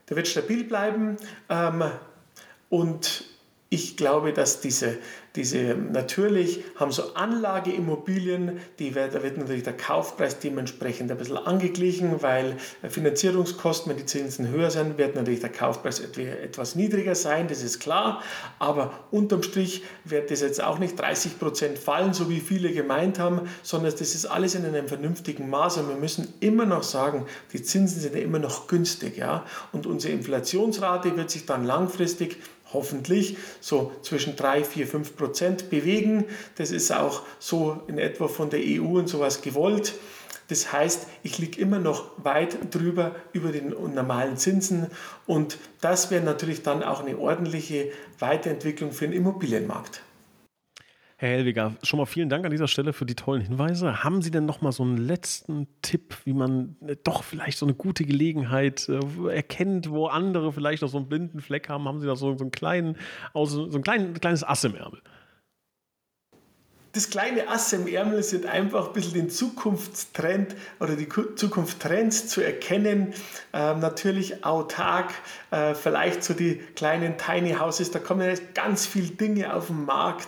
Der 0.10 0.18
wird 0.18 0.28
stabil 0.28 0.66
bleiben 0.66 1.16
ähm, 1.50 1.82
und 2.68 3.37
ich 3.70 3.98
glaube, 3.98 4.32
dass 4.32 4.62
diese, 4.62 4.98
diese 5.36 5.76
natürlich 5.76 6.64
haben 6.78 6.92
so 6.94 7.14
Anlageimmobilien, 7.16 8.60
die 8.80 8.96
wird, 8.96 9.14
da 9.14 9.22
wird 9.22 9.38
natürlich 9.38 9.64
der 9.64 9.76
Kaufpreis 9.76 10.40
dementsprechend 10.40 11.12
ein 11.12 11.18
bisschen 11.18 11.38
angeglichen, 11.38 12.22
weil 12.22 12.56
Finanzierungskosten, 12.88 13.90
wenn 13.90 13.98
die 13.98 14.06
Zinsen 14.06 14.48
höher 14.48 14.72
sind, 14.72 14.98
wird 14.98 15.16
natürlich 15.16 15.42
der 15.42 15.52
Kaufpreis 15.52 16.00
etwas 16.00 16.76
niedriger 16.76 17.14
sein, 17.14 17.50
das 17.50 17.62
ist 17.62 17.80
klar. 17.80 18.24
Aber 18.58 18.94
unterm 19.12 19.44
Strich 19.44 19.84
wird 20.06 20.32
das 20.32 20.40
jetzt 20.40 20.64
auch 20.64 20.80
nicht 20.80 20.98
30 20.98 21.38
Prozent 21.38 21.78
fallen, 21.78 22.14
so 22.14 22.30
wie 22.30 22.40
viele 22.40 22.72
gemeint 22.72 23.20
haben, 23.20 23.42
sondern 23.64 23.92
das 23.92 24.16
ist 24.16 24.26
alles 24.26 24.56
in 24.56 24.66
einem 24.66 24.88
vernünftigen 24.88 25.50
Maß. 25.50 25.78
Und 25.78 25.90
wir 25.90 25.98
müssen 25.98 26.34
immer 26.40 26.66
noch 26.66 26.84
sagen, 26.84 27.26
die 27.52 27.62
Zinsen 27.62 28.00
sind 28.00 28.16
ja 28.16 28.22
immer 28.22 28.40
noch 28.40 28.68
günstig. 28.68 29.18
Ja? 29.18 29.46
Und 29.74 29.86
unsere 29.86 30.14
Inflationsrate 30.14 31.18
wird 31.18 31.30
sich 31.30 31.46
dann 31.46 31.66
langfristig 31.66 32.38
hoffentlich 32.74 33.38
so 33.62 33.92
zwischen 34.02 34.36
3, 34.36 34.64
4, 34.64 34.88
5 34.88 35.16
Prozent 35.16 35.70
bewegen. 35.70 36.26
Das 36.56 36.72
ist 36.72 36.92
auch 36.92 37.24
so 37.40 37.82
in 37.88 37.98
etwa 37.98 38.28
von 38.28 38.50
der 38.50 38.60
EU 38.64 38.98
und 38.98 39.08
sowas 39.08 39.42
gewollt. 39.42 39.94
Das 40.50 40.72
heißt, 40.72 41.08
ich 41.24 41.38
liege 41.40 41.60
immer 41.60 41.80
noch 41.80 42.12
weit 42.18 42.74
drüber 42.74 43.16
über 43.34 43.52
den 43.52 43.70
normalen 43.94 44.38
Zinsen 44.38 44.88
und 45.26 45.58
das 45.82 46.10
wäre 46.10 46.24
natürlich 46.24 46.64
dann 46.64 46.84
auch 46.84 47.02
eine 47.02 47.18
ordentliche 47.18 47.92
Weiterentwicklung 48.20 48.94
für 48.94 49.08
den 49.08 49.14
Immobilienmarkt. 49.14 50.02
Herr 51.20 51.30
Helwiger, 51.30 51.74
schon 51.82 51.98
mal 51.98 52.06
vielen 52.06 52.30
Dank 52.30 52.46
an 52.46 52.52
dieser 52.52 52.68
Stelle 52.68 52.94
für 52.94 53.08
die 53.08 53.16
tollen 53.16 53.42
Hinweise. 53.42 54.04
Haben 54.04 54.22
Sie 54.22 54.30
denn 54.30 54.46
noch 54.46 54.62
mal 54.62 54.72
so 54.72 54.84
einen 54.84 54.98
letzten 54.98 55.68
Tipp, 55.82 56.16
wie 56.26 56.34
man 56.34 56.76
äh, 56.86 56.96
doch 57.04 57.24
vielleicht 57.24 57.58
so 57.58 57.66
eine 57.66 57.74
gute 57.74 58.06
Gelegenheit 58.06 58.88
äh, 58.88 59.00
erkennt, 59.34 59.90
wo 59.90 60.06
andere 60.06 60.54
vielleicht 60.54 60.84
noch 60.84 60.90
so 60.90 60.98
einen 60.98 61.10
blinden 61.10 61.42
Fleck 61.42 61.70
haben? 61.70 61.86
Haben 61.88 62.02
Sie 62.02 62.06
da 62.06 62.16
so, 62.16 62.38
so 62.38 62.44
einen 62.44 62.52
kleinen, 62.52 62.98
so 63.34 63.66
ein 63.76 64.14
kleines 64.14 64.44
Ass 64.44 64.64
im 64.64 64.76
Ärmel? 64.76 65.02
Das 66.98 67.12
kleine 67.12 67.48
Ass 67.48 67.74
im 67.74 67.88
Ärmel 67.88 68.24
sind 68.24 68.48
einfach 68.48 68.88
ein 68.88 68.94
bisschen 68.94 69.14
den 69.14 69.30
Zukunftstrend 69.30 70.56
oder 70.80 70.96
die 70.96 71.08
Zukunftstrends 71.08 72.28
zu 72.28 72.42
erkennen. 72.42 73.14
Ähm, 73.54 73.80
natürlich 73.80 74.44
autark, 74.44 75.14
äh, 75.52 75.76
vielleicht 75.76 76.24
so 76.24 76.34
die 76.34 76.56
kleinen 76.76 77.16
Tiny 77.20 77.54
Houses, 77.54 77.92
da 77.92 78.00
kommen 78.00 78.28
ja 78.28 78.36
ganz 78.56 78.88
viele 78.88 79.10
Dinge 79.10 79.54
auf 79.54 79.68
den 79.68 79.86
Markt. 79.86 80.28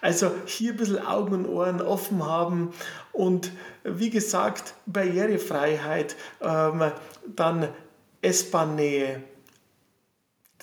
Also 0.00 0.32
hier 0.46 0.72
ein 0.72 0.78
bisschen 0.78 1.06
Augen 1.06 1.34
und 1.34 1.46
Ohren 1.46 1.82
offen 1.82 2.24
haben 2.24 2.72
und 3.12 3.52
wie 3.84 4.08
gesagt, 4.08 4.72
Barrierefreiheit, 4.86 6.16
ähm, 6.40 6.92
dann 7.26 7.68
S-Bahn-Nähe, 8.22 9.22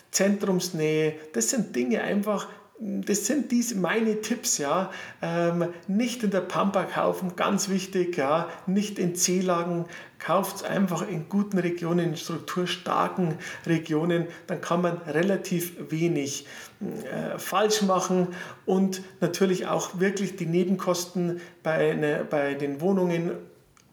Zentrumsnähe, 0.09 1.15
das 1.33 1.51
sind 1.51 1.75
Dinge 1.75 2.01
einfach, 2.01 2.47
das 2.85 3.27
sind 3.27 3.51
diese 3.51 3.75
meine 3.75 4.19
Tipps, 4.19 4.57
ja. 4.57 4.91
Ähm, 5.21 5.69
nicht 5.87 6.23
in 6.23 6.31
der 6.31 6.41
Pampa 6.41 6.83
kaufen, 6.83 7.35
ganz 7.37 7.69
wichtig, 7.69 8.17
ja. 8.17 8.49
Nicht 8.67 8.99
in 8.99 9.15
C-Lagen, 9.15 9.85
kauft 10.19 10.65
einfach 10.65 11.07
in 11.07 11.29
guten 11.29 11.59
Regionen, 11.59 12.09
in 12.09 12.17
strukturstarken 12.17 13.35
Regionen, 13.65 14.27
dann 14.47 14.59
kann 14.59 14.81
man 14.81 14.97
relativ 14.97 15.91
wenig 15.91 16.45
äh, 16.81 17.37
falsch 17.39 17.83
machen 17.83 18.27
und 18.65 19.01
natürlich 19.21 19.67
auch 19.67 19.99
wirklich 19.99 20.35
die 20.35 20.45
Nebenkosten 20.45 21.39
bei, 21.61 21.91
eine, 21.91 22.25
bei 22.29 22.53
den 22.53 22.81
Wohnungen 22.81 23.31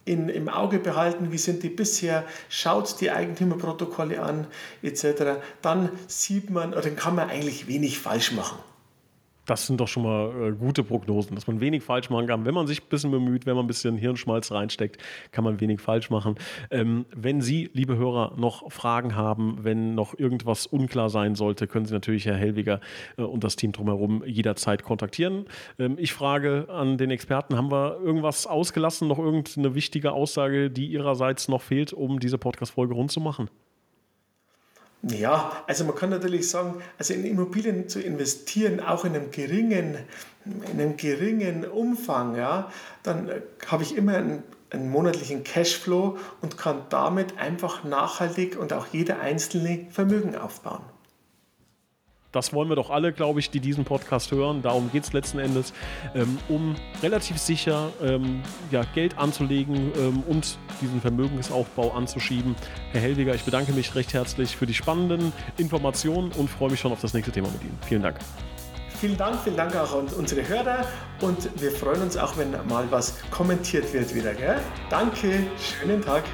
in, 0.05 0.29
im 0.29 0.49
Auge 0.49 0.81
behalten, 0.81 1.31
wie 1.31 1.39
sind 1.39 1.63
die 1.63 1.69
bisher, 1.69 2.25
schaut 2.49 3.01
die 3.01 3.11
Eigentümerprotokolle 3.13 4.21
an, 4.21 4.49
etc. 4.83 5.41
Dann 5.63 5.91
sieht 6.09 6.51
man, 6.51 6.73
oder 6.73 6.83
dann 6.83 6.97
kann 6.97 7.15
man 7.15 7.29
eigentlich 7.29 7.69
wenig 7.69 8.01
falsch 8.01 8.33
machen 8.33 8.59
das 9.51 9.67
sind 9.67 9.81
doch 9.81 9.89
schon 9.89 10.05
mal 10.05 10.31
äh, 10.31 10.53
gute 10.53 10.85
Prognosen, 10.85 11.35
dass 11.35 11.49
man 11.49 11.61
wenig 11.61 11.83
falsch 11.83 12.09
machen 12.09 12.29
kann. 12.29 12.45
Wenn 12.45 12.55
man 12.55 12.69
sich 12.69 12.83
ein 12.83 12.89
bisschen 12.89 13.11
bemüht, 13.11 13.47
wenn 13.47 13.57
man 13.57 13.65
ein 13.65 13.67
bisschen 13.67 13.97
Hirnschmalz 13.97 14.53
reinsteckt, 14.53 15.03
kann 15.33 15.43
man 15.43 15.61
wenig 15.61 15.81
falsch 15.81 16.09
machen. 16.09 16.37
Ähm, 16.71 17.05
wenn 17.15 17.41
Sie, 17.41 17.69
liebe 17.73 17.97
Hörer, 17.97 18.35
noch 18.37 18.71
Fragen 18.71 19.17
haben, 19.17 19.59
wenn 19.63 19.97
noch 19.97 20.17
irgendwas 20.17 20.67
unklar 20.67 21.11
sein 21.11 21.35
sollte, 21.35 21.67
können 21.67 21.85
Sie 21.85 21.93
natürlich 21.93 22.27
Herr 22.27 22.37
Hellwiger 22.37 22.81
äh, 23.17 23.23
und 23.23 23.43
das 23.43 23.57
Team 23.57 23.73
drumherum 23.73 24.23
jederzeit 24.25 24.85
kontaktieren. 24.85 25.47
Ähm, 25.81 25.97
ich 25.99 26.13
frage 26.13 26.69
an 26.69 26.97
den 26.97 27.11
Experten, 27.11 27.57
haben 27.57 27.73
wir 27.73 27.99
irgendwas 28.01 28.47
ausgelassen, 28.47 29.09
noch 29.09 29.19
irgendeine 29.19 29.75
wichtige 29.75 30.13
Aussage, 30.13 30.71
die 30.71 30.87
Ihrerseits 30.87 31.49
noch 31.49 31.63
fehlt, 31.63 31.93
um 31.93 32.21
diese 32.21 32.39
Podcast-Folge 32.39 32.95
rund 32.95 33.11
zu 33.11 33.19
machen? 33.19 33.51
Ja, 35.03 35.65
also 35.67 35.85
man 35.85 35.95
kann 35.95 36.11
natürlich 36.11 36.51
sagen, 36.51 36.83
also 36.99 37.15
in 37.15 37.25
Immobilien 37.25 37.89
zu 37.89 38.01
investieren, 38.01 38.81
auch 38.81 39.07
in 39.07 39.15
einem 39.15 39.31
geringen, 39.31 39.97
in 40.45 40.81
einem 40.81 40.97
geringen 40.99 41.65
Umfang, 41.65 42.37
ja, 42.37 42.71
dann 43.03 43.31
habe 43.67 43.83
ich 43.83 43.97
immer 43.97 44.17
einen, 44.17 44.43
einen 44.69 44.91
monatlichen 44.91 45.43
Cashflow 45.43 46.19
und 46.43 46.59
kann 46.59 46.83
damit 46.91 47.39
einfach 47.39 47.83
nachhaltig 47.83 48.59
und 48.59 48.75
auch 48.75 48.89
jeder 48.93 49.21
einzelne 49.21 49.87
Vermögen 49.91 50.37
aufbauen. 50.37 50.83
Das 52.33 52.53
wollen 52.53 52.69
wir 52.69 52.77
doch 52.77 52.91
alle, 52.91 53.13
glaube 53.13 53.41
ich, 53.41 53.51
die 53.51 53.61
diesen 53.61 53.85
Podcast 53.85 54.31
hören. 54.31 54.63
Darum 54.63 54.91
geht 54.93 55.05
es 55.05 55.13
letzten 55.13 55.39
Endes, 55.39 55.73
ähm, 56.15 56.39
um 56.49 56.77
relativ 57.03 57.39
sicher 57.39 57.91
ähm, 58.03 58.43
ja, 58.71 58.83
Geld 58.95 59.19
anzulegen 59.19 59.93
ähm, 59.97 60.23
und 60.29 60.59
diesen 60.81 61.01
Vermögensaufbau 61.01 61.93
anzuschieben. 61.93 62.55
Herr 62.93 63.01
Heldiger, 63.01 63.35
ich 63.35 63.45
bedanke 63.45 63.73
mich 63.73 63.95
recht 63.95 64.15
herzlich 64.15 64.57
für 64.57 64.67
die 64.67 64.75
spannenden 64.75 65.33
Informationen 65.57 66.31
und 66.33 66.49
freue 66.49 66.71
mich 66.71 66.81
schon 66.81 66.93
auf 66.93 67.01
das 67.01 67.15
nächste 67.15 67.33
Thema 67.33 67.49
mit 67.49 67.63
Ihnen. 67.63 67.79
Vielen 67.87 68.03
Dank. 68.03 68.19
Vielen 69.01 69.17
Dank, 69.17 69.41
vielen 69.43 69.57
Dank 69.57 69.75
auch 69.77 69.95
an 69.95 70.09
unsere 70.09 70.47
Hörer 70.47 70.85
und 71.23 71.49
wir 71.61 71.71
freuen 71.71 72.03
uns 72.03 72.19
auch, 72.19 72.37
wenn 72.37 72.51
mal 72.69 72.85
was 72.91 73.15
kommentiert 73.31 73.93
wird 73.95 74.15
wieder. 74.15 74.35
Gell? 74.35 74.61
Danke, 74.91 75.47
schönen 75.59 76.03
Tag. 76.03 76.25